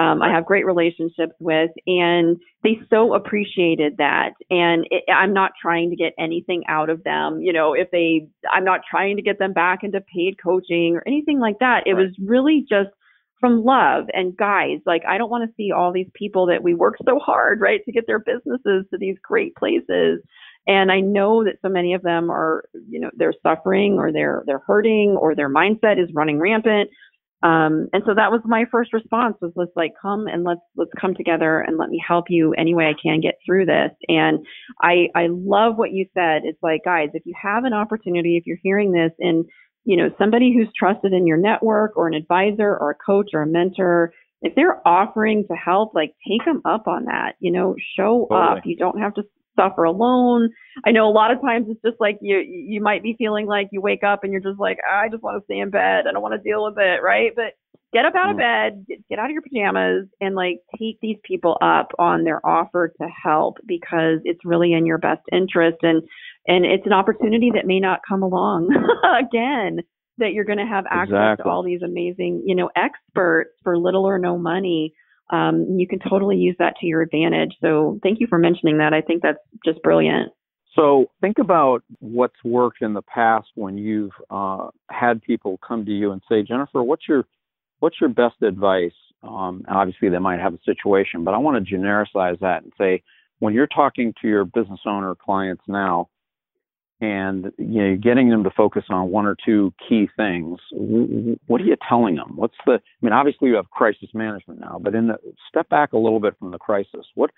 um, 0.00 0.22
I 0.22 0.32
have 0.32 0.46
great 0.46 0.64
relationships 0.64 1.34
with. 1.38 1.70
And 1.86 2.38
they 2.64 2.78
so 2.88 3.12
appreciated 3.12 3.98
that. 3.98 4.30
And 4.48 4.86
it, 4.90 5.04
I'm 5.12 5.34
not 5.34 5.52
trying 5.60 5.90
to 5.90 5.96
get 5.96 6.14
anything 6.18 6.62
out 6.68 6.88
of 6.88 7.04
them. 7.04 7.42
You 7.42 7.52
know, 7.52 7.74
if 7.74 7.90
they, 7.90 8.26
I'm 8.50 8.64
not 8.64 8.80
trying 8.90 9.16
to 9.16 9.22
get 9.22 9.38
them 9.38 9.52
back 9.52 9.80
into 9.82 10.00
paid 10.00 10.36
coaching 10.42 10.96
or 10.96 11.02
anything 11.06 11.38
like 11.38 11.58
that. 11.60 11.82
It 11.84 11.92
Right. 11.92 12.06
was 12.06 12.14
really 12.24 12.64
just 12.66 12.88
from 13.40 13.64
love 13.64 14.06
and 14.14 14.36
guys 14.36 14.78
like 14.84 15.02
i 15.08 15.16
don't 15.16 15.30
want 15.30 15.48
to 15.48 15.54
see 15.56 15.70
all 15.70 15.92
these 15.92 16.10
people 16.14 16.46
that 16.46 16.60
we 16.62 16.74
work 16.74 16.96
so 17.04 17.20
hard 17.20 17.60
right 17.60 17.84
to 17.84 17.92
get 17.92 18.04
their 18.08 18.18
businesses 18.18 18.84
to 18.90 18.98
these 18.98 19.16
great 19.22 19.54
places 19.54 20.20
and 20.68 20.92
i 20.92 21.00
know 21.00 21.42
that 21.42 21.56
so 21.60 21.68
many 21.68 21.94
of 21.94 22.02
them 22.02 22.30
are 22.30 22.64
you 22.88 23.00
know 23.00 23.10
they're 23.16 23.34
suffering 23.42 23.94
or 23.98 24.12
they're 24.12 24.44
they're 24.46 24.62
hurting 24.66 25.16
or 25.20 25.34
their 25.34 25.50
mindset 25.50 26.00
is 26.00 26.08
running 26.14 26.38
rampant 26.38 26.88
um, 27.42 27.88
and 27.92 28.02
so 28.04 28.14
that 28.14 28.32
was 28.32 28.40
my 28.44 28.64
first 28.70 28.92
response 28.92 29.36
was 29.40 29.52
let's 29.54 29.70
like 29.76 29.92
come 30.00 30.26
and 30.26 30.42
let's 30.42 30.60
let's 30.76 30.90
come 31.00 31.14
together 31.14 31.60
and 31.60 31.78
let 31.78 31.88
me 31.88 32.02
help 32.04 32.24
you 32.28 32.52
any 32.54 32.74
way 32.74 32.86
I 32.86 33.00
can 33.00 33.20
get 33.20 33.36
through 33.46 33.66
this. 33.66 33.92
And 34.08 34.44
I 34.82 35.08
I 35.14 35.28
love 35.30 35.76
what 35.76 35.92
you 35.92 36.06
said. 36.14 36.42
It's 36.44 36.62
like 36.62 36.80
guys, 36.84 37.10
if 37.14 37.24
you 37.26 37.34
have 37.40 37.62
an 37.62 37.72
opportunity, 37.72 38.36
if 38.36 38.44
you're 38.44 38.58
hearing 38.60 38.90
this 38.90 39.12
and 39.20 39.44
you 39.84 39.96
know 39.96 40.10
somebody 40.18 40.52
who's 40.52 40.68
trusted 40.76 41.12
in 41.12 41.28
your 41.28 41.36
network 41.36 41.96
or 41.96 42.08
an 42.08 42.14
advisor 42.14 42.76
or 42.76 42.90
a 42.90 42.96
coach 43.06 43.30
or 43.32 43.42
a 43.42 43.46
mentor, 43.46 44.12
if 44.42 44.56
they're 44.56 44.86
offering 44.86 45.44
to 45.48 45.54
help, 45.54 45.94
like 45.94 46.14
take 46.28 46.44
them 46.44 46.60
up 46.64 46.88
on 46.88 47.04
that. 47.04 47.34
You 47.38 47.52
know, 47.52 47.76
show 47.96 48.26
Totally. 48.28 48.58
up. 48.58 48.66
You 48.66 48.76
don't 48.76 48.98
have 48.98 49.14
to 49.14 49.22
suffer 49.58 49.84
alone. 49.84 50.50
I 50.86 50.92
know 50.92 51.08
a 51.08 51.12
lot 51.12 51.30
of 51.30 51.40
times 51.40 51.66
it's 51.68 51.82
just 51.82 52.00
like 52.00 52.18
you 52.20 52.38
you 52.38 52.80
might 52.80 53.02
be 53.02 53.16
feeling 53.18 53.46
like 53.46 53.68
you 53.72 53.80
wake 53.80 54.04
up 54.04 54.22
and 54.22 54.32
you're 54.32 54.42
just 54.42 54.60
like 54.60 54.78
I 54.88 55.08
just 55.08 55.22
want 55.22 55.40
to 55.40 55.44
stay 55.44 55.58
in 55.58 55.70
bed. 55.70 56.04
I 56.08 56.12
don't 56.12 56.22
want 56.22 56.34
to 56.34 56.48
deal 56.48 56.64
with 56.64 56.78
it, 56.78 57.02
right? 57.02 57.32
But 57.34 57.54
get 57.92 58.04
up 58.04 58.14
out 58.14 58.30
of 58.30 58.36
mm. 58.36 58.40
bed, 58.86 58.86
get 59.08 59.18
out 59.18 59.26
of 59.26 59.32
your 59.32 59.42
pajamas, 59.42 60.06
and 60.20 60.34
like 60.34 60.58
take 60.78 60.98
these 61.00 61.16
people 61.24 61.56
up 61.60 61.88
on 61.98 62.24
their 62.24 62.44
offer 62.46 62.92
to 63.00 63.08
help 63.22 63.56
because 63.66 64.20
it's 64.24 64.44
really 64.44 64.72
in 64.72 64.86
your 64.86 64.98
best 64.98 65.22
interest 65.32 65.78
and 65.82 66.02
and 66.46 66.64
it's 66.64 66.86
an 66.86 66.92
opportunity 66.92 67.50
that 67.54 67.66
may 67.66 67.80
not 67.80 68.00
come 68.08 68.22
along 68.22 68.68
again 69.20 69.80
that 70.18 70.32
you're 70.32 70.44
going 70.44 70.58
to 70.58 70.66
have 70.66 70.84
access 70.90 71.14
exactly. 71.14 71.44
to 71.44 71.48
all 71.48 71.62
these 71.62 71.82
amazing 71.82 72.42
you 72.46 72.54
know 72.54 72.70
experts 72.76 73.50
for 73.62 73.78
little 73.78 74.04
or 74.04 74.18
no 74.18 74.38
money. 74.38 74.94
Um, 75.30 75.78
you 75.78 75.86
can 75.86 75.98
totally 75.98 76.36
use 76.36 76.56
that 76.58 76.74
to 76.80 76.86
your 76.86 77.02
advantage. 77.02 77.54
So 77.60 77.98
thank 78.02 78.20
you 78.20 78.26
for 78.28 78.38
mentioning 78.38 78.78
that. 78.78 78.94
I 78.94 79.00
think 79.00 79.22
that's 79.22 79.38
just 79.64 79.82
brilliant. 79.82 80.32
So 80.74 81.06
think 81.20 81.38
about 81.38 81.82
what's 81.98 82.36
worked 82.44 82.82
in 82.82 82.94
the 82.94 83.02
past 83.02 83.48
when 83.54 83.78
you've 83.78 84.12
uh, 84.30 84.68
had 84.90 85.22
people 85.22 85.58
come 85.66 85.84
to 85.86 85.90
you 85.90 86.12
and 86.12 86.22
say, 86.28 86.42
Jennifer, 86.42 86.82
what's 86.82 87.08
your 87.08 87.24
what's 87.80 88.00
your 88.00 88.10
best 88.10 88.42
advice? 88.42 88.92
Um, 89.22 89.64
obviously, 89.68 90.08
they 90.08 90.18
might 90.18 90.40
have 90.40 90.54
a 90.54 90.58
situation, 90.64 91.24
but 91.24 91.34
I 91.34 91.38
want 91.38 91.66
to 91.66 91.74
genericize 91.74 92.38
that 92.40 92.62
and 92.62 92.72
say, 92.78 93.02
when 93.40 93.54
you're 93.54 93.66
talking 93.68 94.14
to 94.22 94.28
your 94.28 94.44
business 94.44 94.80
owner 94.86 95.14
clients 95.14 95.62
now, 95.66 96.08
and 97.00 97.52
you 97.58 97.82
know, 97.82 97.96
getting 97.96 98.28
them 98.28 98.44
to 98.44 98.50
focus 98.50 98.84
on 98.90 99.10
one 99.10 99.26
or 99.26 99.36
two 99.44 99.72
key 99.88 100.08
things, 100.16 100.58
what 101.46 101.60
are 101.60 101.64
you 101.64 101.76
telling 101.88 102.16
them? 102.16 102.32
What's 102.36 102.56
the? 102.66 102.74
I 102.74 102.80
mean, 103.00 103.12
obviously 103.12 103.48
you 103.48 103.56
have 103.56 103.70
crisis 103.70 104.10
management 104.14 104.60
now, 104.60 104.78
but 104.80 104.94
in 104.94 105.08
the 105.08 105.18
step 105.48 105.68
back 105.68 105.92
a 105.92 105.98
little 105.98 106.20
bit 106.20 106.34
from 106.38 106.50
the 106.50 106.58
crisis. 106.58 107.06
What 107.14 107.30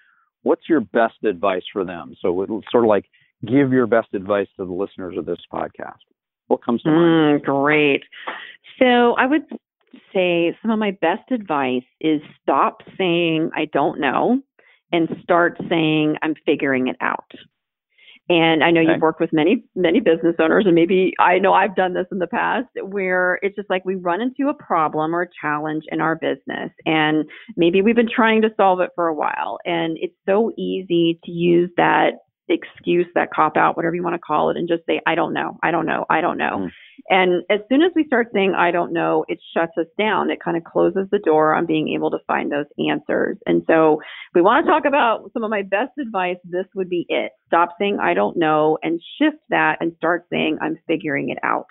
what's 0.43 0.69
your 0.69 0.81
best 0.81 1.23
advice 1.25 1.65
for 1.73 1.85
them? 1.85 2.15
So 2.21 2.43
it's 2.43 2.71
sort 2.71 2.85
of 2.85 2.89
like 2.89 3.07
give 3.47 3.73
your 3.73 3.87
best 3.87 4.09
advice 4.15 4.49
to 4.57 4.65
the 4.65 4.73
listeners 4.73 5.17
of 5.17 5.27
this 5.27 5.41
podcast? 5.53 5.99
What 6.49 6.65
comes 6.65 6.83
to 6.83 6.91
mind? 6.91 7.43
Mm, 7.43 7.45
great. 7.45 8.03
So 8.79 9.15
I 9.15 9.27
would 9.27 9.45
say 10.13 10.57
some 10.63 10.71
of 10.71 10.79
my 10.79 10.91
best 10.91 11.31
advice 11.31 11.85
is 12.01 12.21
stop 12.43 12.83
saying 12.99 13.51
I 13.55 13.67
don't 13.67 14.01
know 14.01 14.41
and 14.93 15.09
start 15.23 15.57
saying 15.69 16.17
I'm 16.23 16.35
figuring 16.45 16.89
it 16.89 16.97
out. 17.01 17.31
And 18.31 18.63
I 18.63 18.71
know 18.71 18.81
okay. 18.81 18.93
you've 18.93 19.01
worked 19.03 19.19
with 19.19 19.33
many, 19.33 19.65
many 19.75 19.99
business 19.99 20.37
owners, 20.39 20.65
and 20.65 20.75
maybe 20.77 21.13
I 21.19 21.41
know 21.41 21.53
I've 21.53 21.75
done 21.75 21.95
this 21.95 22.07
in 22.13 22.21
the 22.21 22.29
past 22.29 22.69
where 22.81 23.41
it's 23.43 23.57
just 23.57 23.69
like 23.69 23.85
we 23.85 23.97
run 23.97 24.21
into 24.21 24.49
a 24.49 24.55
problem 24.55 25.17
or 25.17 25.23
a 25.23 25.29
challenge 25.41 25.83
in 25.89 26.01
our 26.01 26.15
business, 26.15 26.71
and 26.87 27.25
maybe 27.57 27.83
we've 27.83 27.97
been 27.97 28.09
trying 28.09 28.41
to 28.43 28.51
solve 28.57 28.79
it 28.79 28.91
for 28.95 29.09
a 29.09 29.15
while. 29.15 29.59
And 29.65 29.99
it's 30.01 30.15
so 30.27 30.53
easy 30.57 31.19
to 31.25 31.33
use 31.33 31.71
that 31.77 32.11
excuse, 32.51 33.07
that 33.15 33.33
cop 33.33 33.57
out, 33.57 33.77
whatever 33.77 33.95
you 33.95 34.03
want 34.03 34.15
to 34.15 34.21
call 34.21 34.51
it, 34.51 34.57
and 34.57 34.69
just 34.69 34.85
say, 34.87 35.01
I 35.07 35.15
don't 35.15 35.33
know, 35.33 35.59
I 35.63 35.71
don't 35.71 35.87
know, 35.87 36.05
I 36.11 36.21
don't 36.21 36.39
know. 36.39 36.69
Mm. 36.69 36.71
And 37.09 37.43
as 37.51 37.61
soon 37.69 37.83
as 37.83 37.93
we 37.97 38.05
start 38.05 38.29
saying, 38.33 38.55
I 38.57 38.71
don't 38.71 38.93
know, 38.93 39.25
it 39.29 39.39
shuts 39.55 39.73
us 39.79 39.87
down. 39.99 40.31
It 40.31 40.39
kind 40.45 40.57
of 40.57 40.65
closes 40.65 41.09
the 41.11 41.19
door 41.19 41.55
on 41.55 41.65
being 41.67 41.89
able 41.95 42.11
to 42.11 42.19
find 42.27 42.53
those 42.53 42.67
answers. 42.91 43.39
And 43.47 43.63
so, 43.67 44.01
we 44.35 44.43
want 44.43 44.65
to 44.65 44.71
talk 44.71 44.85
about 44.85 45.31
some 45.33 45.43
of 45.43 45.51
my 45.51 45.63
best 45.63 45.93
advice, 45.99 46.37
this 46.45 46.67
would 46.75 46.89
be 46.89 47.07
it. 47.09 47.33
Stop 47.47 47.71
saying, 47.79 47.99
I 48.01 48.15
don't 48.15 48.37
know, 48.37 48.79
and 48.83 49.01
shift 49.19 49.39
that 49.49 49.79
and 49.81 49.93
start 49.97 50.27
saying, 50.31 50.59
I'm 50.61 50.79
figuring 50.87 51.31
it 51.31 51.39
out. 51.43 51.67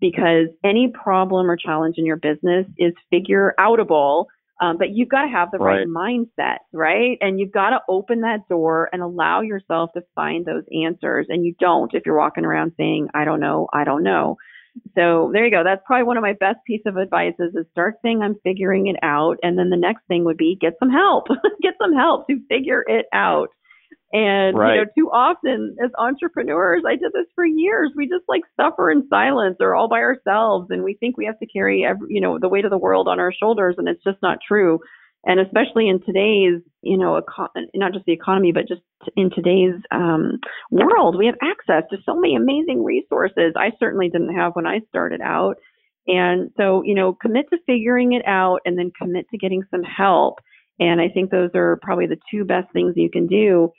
Because 0.00 0.48
any 0.64 0.92
problem 0.92 1.48
or 1.48 1.56
challenge 1.56 1.94
in 1.96 2.04
your 2.04 2.16
business 2.16 2.66
is 2.76 2.92
figure 3.08 3.54
outable 3.58 4.26
um, 4.62 4.78
but 4.78 4.90
you've 4.90 5.08
got 5.08 5.22
to 5.22 5.28
have 5.28 5.50
the 5.50 5.58
right. 5.58 5.84
right 5.84 5.88
mindset, 5.88 6.58
right? 6.72 7.18
And 7.20 7.40
you've 7.40 7.50
got 7.50 7.70
to 7.70 7.80
open 7.88 8.20
that 8.20 8.48
door 8.48 8.88
and 8.92 9.02
allow 9.02 9.40
yourself 9.40 9.90
to 9.94 10.02
find 10.14 10.46
those 10.46 10.62
answers. 10.84 11.26
And 11.28 11.44
you 11.44 11.54
don't 11.58 11.92
if 11.92 12.04
you're 12.06 12.16
walking 12.16 12.44
around 12.44 12.72
saying, 12.76 13.08
I 13.12 13.24
don't 13.24 13.40
know, 13.40 13.66
I 13.72 13.82
don't 13.82 14.04
know. 14.04 14.36
So 14.94 15.30
there 15.32 15.44
you 15.44 15.50
go. 15.50 15.64
That's 15.64 15.82
probably 15.84 16.04
one 16.04 16.16
of 16.16 16.22
my 16.22 16.34
best 16.34 16.58
piece 16.64 16.80
of 16.86 16.96
advice 16.96 17.34
is, 17.40 17.52
is 17.56 17.66
start 17.72 17.96
saying 18.02 18.22
I'm 18.22 18.36
figuring 18.44 18.86
it 18.86 18.96
out. 19.02 19.36
And 19.42 19.58
then 19.58 19.68
the 19.68 19.76
next 19.76 20.06
thing 20.06 20.24
would 20.24 20.38
be 20.38 20.56
get 20.60 20.74
some 20.78 20.90
help. 20.90 21.26
get 21.62 21.74
some 21.82 21.92
help 21.92 22.28
to 22.28 22.38
figure 22.48 22.84
it 22.86 23.06
out. 23.12 23.48
And 24.12 24.58
right. 24.58 24.74
you 24.74 24.80
know, 24.80 24.90
too 24.96 25.10
often 25.10 25.76
as 25.82 25.90
entrepreneurs, 25.96 26.82
I 26.86 26.96
did 26.96 27.12
this 27.12 27.26
for 27.34 27.46
years. 27.46 27.92
We 27.96 28.06
just 28.06 28.24
like 28.28 28.42
suffer 28.60 28.90
in 28.90 29.06
silence 29.08 29.56
or 29.58 29.74
all 29.74 29.88
by 29.88 30.00
ourselves, 30.00 30.68
and 30.70 30.84
we 30.84 30.94
think 30.94 31.16
we 31.16 31.24
have 31.24 31.38
to 31.38 31.46
carry 31.46 31.84
every, 31.84 32.08
you 32.10 32.20
know 32.20 32.38
the 32.38 32.48
weight 32.48 32.66
of 32.66 32.70
the 32.70 32.78
world 32.78 33.08
on 33.08 33.18
our 33.18 33.32
shoulders, 33.32 33.76
and 33.78 33.88
it's 33.88 34.04
just 34.04 34.18
not 34.22 34.38
true. 34.46 34.80
And 35.24 35.38
especially 35.38 35.88
in 35.88 36.00
today's, 36.00 36.60
you 36.82 36.98
know, 36.98 37.16
eco- 37.16 37.52
not 37.74 37.92
just 37.92 38.04
the 38.06 38.12
economy, 38.12 38.52
but 38.52 38.66
just 38.66 38.82
in 39.16 39.30
today's 39.30 39.80
um, 39.92 40.40
world, 40.70 41.16
we 41.16 41.26
have 41.26 41.36
access 41.40 41.88
to 41.90 41.98
so 42.04 42.14
many 42.16 42.34
amazing 42.34 42.82
resources. 42.82 43.54
I 43.56 43.70
certainly 43.78 44.08
didn't 44.08 44.34
have 44.34 44.54
when 44.54 44.66
I 44.66 44.80
started 44.88 45.20
out. 45.20 45.58
And 46.08 46.50
so, 46.56 46.82
you 46.82 46.96
know, 46.96 47.14
commit 47.14 47.46
to 47.50 47.58
figuring 47.66 48.14
it 48.14 48.26
out 48.26 48.60
and 48.64 48.76
then 48.76 48.90
commit 49.00 49.26
to 49.30 49.38
getting 49.38 49.62
some 49.70 49.84
help. 49.84 50.40
And 50.80 51.00
I 51.00 51.08
think 51.08 51.30
those 51.30 51.50
are 51.54 51.78
probably 51.82 52.06
the 52.06 52.18
two 52.28 52.44
best 52.44 52.72
things 52.72 52.94
you 52.96 53.08
can 53.08 53.28
do. 53.28 53.70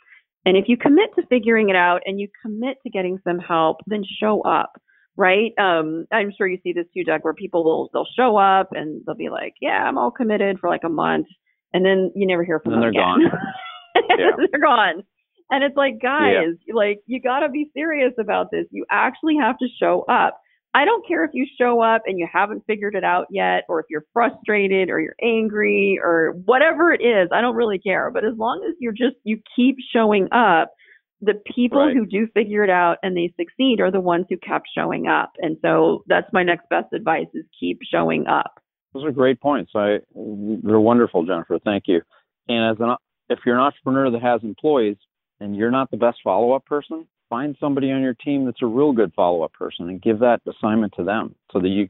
And 0.45 0.57
if 0.57 0.65
you 0.67 0.77
commit 0.77 1.09
to 1.15 1.25
figuring 1.27 1.69
it 1.69 1.75
out 1.75 2.01
and 2.05 2.19
you 2.19 2.27
commit 2.41 2.77
to 2.83 2.89
getting 2.89 3.17
some 3.23 3.39
help, 3.39 3.77
then 3.87 4.03
show 4.19 4.41
up, 4.41 4.73
right? 5.15 5.51
Um, 5.57 6.05
I'm 6.11 6.31
sure 6.37 6.47
you 6.47 6.57
see 6.63 6.73
this 6.73 6.85
too, 6.93 7.03
Doug, 7.03 7.21
where 7.21 7.33
people 7.33 7.63
will 7.63 7.89
they'll 7.93 8.07
show 8.17 8.37
up 8.37 8.69
and 8.71 9.01
they'll 9.05 9.15
be 9.15 9.29
like, 9.29 9.53
"Yeah, 9.61 9.83
I'm 9.83 9.97
all 9.97 10.11
committed 10.11 10.59
for 10.59 10.69
like 10.69 10.83
a 10.83 10.89
month," 10.89 11.27
and 11.73 11.85
then 11.85 12.11
you 12.15 12.27
never 12.27 12.43
hear 12.43 12.59
from 12.59 12.73
and 12.73 12.83
them 12.83 12.93
they're 12.93 13.03
again. 13.03 13.29
gone. 13.29 14.09
yeah. 14.19 14.45
they're 14.51 14.61
gone. 14.61 15.03
And 15.49 15.63
it's 15.63 15.77
like, 15.77 16.01
guys, 16.01 16.55
yeah. 16.65 16.73
like 16.73 16.99
you 17.05 17.21
got 17.21 17.41
to 17.41 17.49
be 17.49 17.69
serious 17.75 18.13
about 18.19 18.49
this. 18.51 18.65
You 18.71 18.85
actually 18.89 19.37
have 19.39 19.57
to 19.59 19.67
show 19.79 20.03
up. 20.09 20.39
I 20.75 20.85
don't 20.85 21.07
care 21.07 21.23
if 21.23 21.31
you 21.33 21.45
show 21.57 21.81
up 21.81 22.03
and 22.05 22.17
you 22.17 22.27
haven't 22.31 22.63
figured 22.65 22.95
it 22.95 23.03
out 23.03 23.27
yet, 23.29 23.63
or 23.69 23.79
if 23.79 23.85
you're 23.89 24.05
frustrated 24.11 24.89
or 24.89 24.99
you're 24.99 25.15
angry 25.21 25.99
or 26.03 26.33
whatever 26.45 26.91
it 26.91 27.01
is. 27.01 27.29
I 27.31 27.41
don't 27.41 27.55
really 27.55 27.77
care. 27.77 28.09
But 28.11 28.25
as 28.25 28.35
long 28.37 28.65
as 28.67 28.75
you're 28.79 28.91
just, 28.91 29.15
you 29.23 29.39
keep 29.55 29.77
showing 29.93 30.27
up, 30.31 30.73
the 31.21 31.41
people 31.55 31.85
right. 31.85 31.95
who 31.95 32.05
do 32.05 32.27
figure 32.33 32.63
it 32.63 32.69
out 32.69 32.97
and 33.01 33.15
they 33.15 33.33
succeed 33.39 33.79
are 33.79 33.91
the 33.91 33.99
ones 34.01 34.25
who 34.29 34.37
kept 34.37 34.67
showing 34.75 35.07
up. 35.07 35.31
And 35.37 35.57
so 35.61 36.03
that's 36.07 36.27
my 36.33 36.43
next 36.43 36.67
best 36.69 36.91
advice 36.93 37.27
is 37.33 37.45
keep 37.57 37.79
showing 37.89 38.27
up. 38.27 38.59
Those 38.93 39.05
are 39.05 39.11
great 39.11 39.39
points. 39.39 39.71
I, 39.73 39.99
they're 40.13 40.79
wonderful, 40.79 41.25
Jennifer. 41.25 41.59
Thank 41.63 41.85
you. 41.87 42.01
And 42.49 42.71
as 42.71 42.77
an, 42.79 42.95
if 43.29 43.39
you're 43.45 43.55
an 43.55 43.61
entrepreneur 43.61 44.11
that 44.11 44.21
has 44.21 44.43
employees 44.43 44.97
and 45.39 45.55
you're 45.55 45.71
not 45.71 45.91
the 45.91 45.97
best 45.97 46.17
follow 46.23 46.51
up 46.51 46.65
person, 46.65 47.07
find 47.33 47.57
somebody 47.59 47.91
on 47.91 48.03
your 48.03 48.13
team 48.13 48.45
that's 48.45 48.61
a 48.61 48.67
real 48.67 48.91
good 48.91 49.11
follow 49.15 49.41
up 49.41 49.51
person 49.53 49.89
and 49.89 49.99
give 49.99 50.19
that 50.19 50.39
assignment 50.47 50.93
to 50.95 51.03
them 51.03 51.33
so 51.51 51.59
that 51.59 51.69
you 51.69 51.89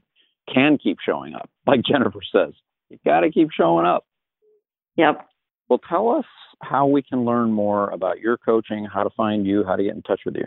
can 0.52 0.78
keep 0.82 0.96
showing 1.04 1.34
up. 1.34 1.50
Like 1.66 1.80
Jennifer 1.82 2.20
says, 2.30 2.52
you 2.90 2.98
got 3.06 3.20
to 3.20 3.30
keep 3.30 3.48
showing 3.50 3.86
up. 3.86 4.06
Yep. 4.96 5.26
Well, 5.68 5.80
tell 5.88 6.10
us 6.10 6.26
how 6.60 6.86
we 6.86 7.02
can 7.02 7.24
learn 7.24 7.50
more 7.52 7.88
about 7.88 8.20
your 8.20 8.36
coaching, 8.36 8.84
how 8.84 9.02
to 9.02 9.08
find 9.16 9.46
you, 9.46 9.64
how 9.64 9.76
to 9.76 9.82
get 9.82 9.94
in 9.94 10.02
touch 10.02 10.20
with 10.26 10.36
you. 10.36 10.44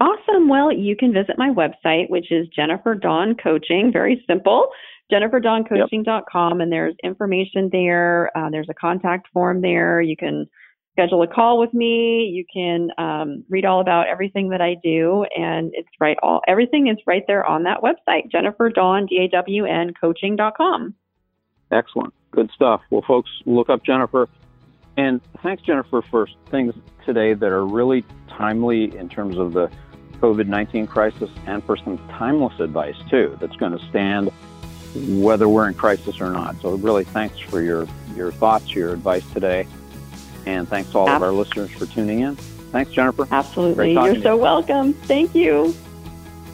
Awesome. 0.00 0.48
Well, 0.48 0.72
you 0.72 0.96
can 0.96 1.12
visit 1.12 1.36
my 1.38 1.50
website, 1.50 2.10
which 2.10 2.32
is 2.32 2.48
Jennifer 2.48 2.96
Dawn 2.96 3.36
Coaching. 3.40 3.90
Very 3.92 4.24
simple. 4.28 4.68
JenniferDawnCoaching.com, 5.12 6.60
and 6.60 6.72
there's 6.72 6.94
information 7.04 7.68
there. 7.70 8.36
Uh, 8.36 8.50
there's 8.50 8.68
a 8.68 8.74
contact 8.74 9.28
form 9.32 9.62
there. 9.62 10.00
You 10.00 10.16
can 10.16 10.48
schedule 10.98 11.22
a 11.22 11.28
call 11.28 11.60
with 11.60 11.72
me. 11.72 12.24
You 12.24 12.44
can 12.52 12.88
um, 12.98 13.44
read 13.48 13.64
all 13.64 13.80
about 13.80 14.08
everything 14.08 14.48
that 14.50 14.60
I 14.60 14.76
do, 14.82 15.24
and 15.36 15.70
it's 15.74 15.88
right 16.00 16.16
all 16.22 16.40
everything 16.48 16.88
is 16.88 16.96
right 17.06 17.22
there 17.26 17.46
on 17.46 17.62
that 17.64 17.80
website, 17.82 18.30
Jennifer 18.30 18.68
Dawn 18.68 19.06
D 19.06 19.18
A 19.24 19.28
W 19.28 19.64
N 19.64 19.92
Coaching.com. 20.00 20.94
Excellent, 21.70 22.14
good 22.32 22.50
stuff. 22.54 22.80
Well, 22.90 23.04
folks, 23.06 23.30
look 23.46 23.68
up 23.70 23.84
Jennifer, 23.84 24.28
and 24.96 25.20
thanks 25.42 25.62
Jennifer 25.62 26.02
for 26.10 26.28
things 26.50 26.74
today 27.06 27.34
that 27.34 27.52
are 27.52 27.64
really 27.64 28.04
timely 28.28 28.96
in 28.96 29.08
terms 29.08 29.38
of 29.38 29.52
the 29.52 29.70
COVID 30.20 30.48
nineteen 30.48 30.88
crisis, 30.88 31.30
and 31.46 31.62
for 31.62 31.76
some 31.76 31.98
timeless 32.08 32.58
advice 32.58 32.96
too 33.08 33.36
that's 33.40 33.56
going 33.56 33.76
to 33.76 33.88
stand 33.88 34.30
whether 35.22 35.48
we're 35.48 35.68
in 35.68 35.74
crisis 35.74 36.20
or 36.20 36.30
not. 36.30 36.60
So, 36.60 36.74
really, 36.74 37.04
thanks 37.04 37.38
for 37.38 37.62
your 37.62 37.86
your 38.16 38.32
thoughts, 38.32 38.74
your 38.74 38.94
advice 38.94 39.24
today. 39.32 39.68
And 40.48 40.66
thanks 40.66 40.90
to 40.92 40.98
all 40.98 41.10
of 41.10 41.22
our 41.22 41.30
listeners 41.30 41.70
for 41.70 41.84
tuning 41.84 42.20
in. 42.20 42.36
Thanks, 42.36 42.90
Jennifer. 42.92 43.28
Absolutely. 43.30 43.92
You're 43.92 44.18
so 44.22 44.34
you. 44.34 44.42
welcome. 44.42 44.94
Thank 44.94 45.34
you. 45.34 45.74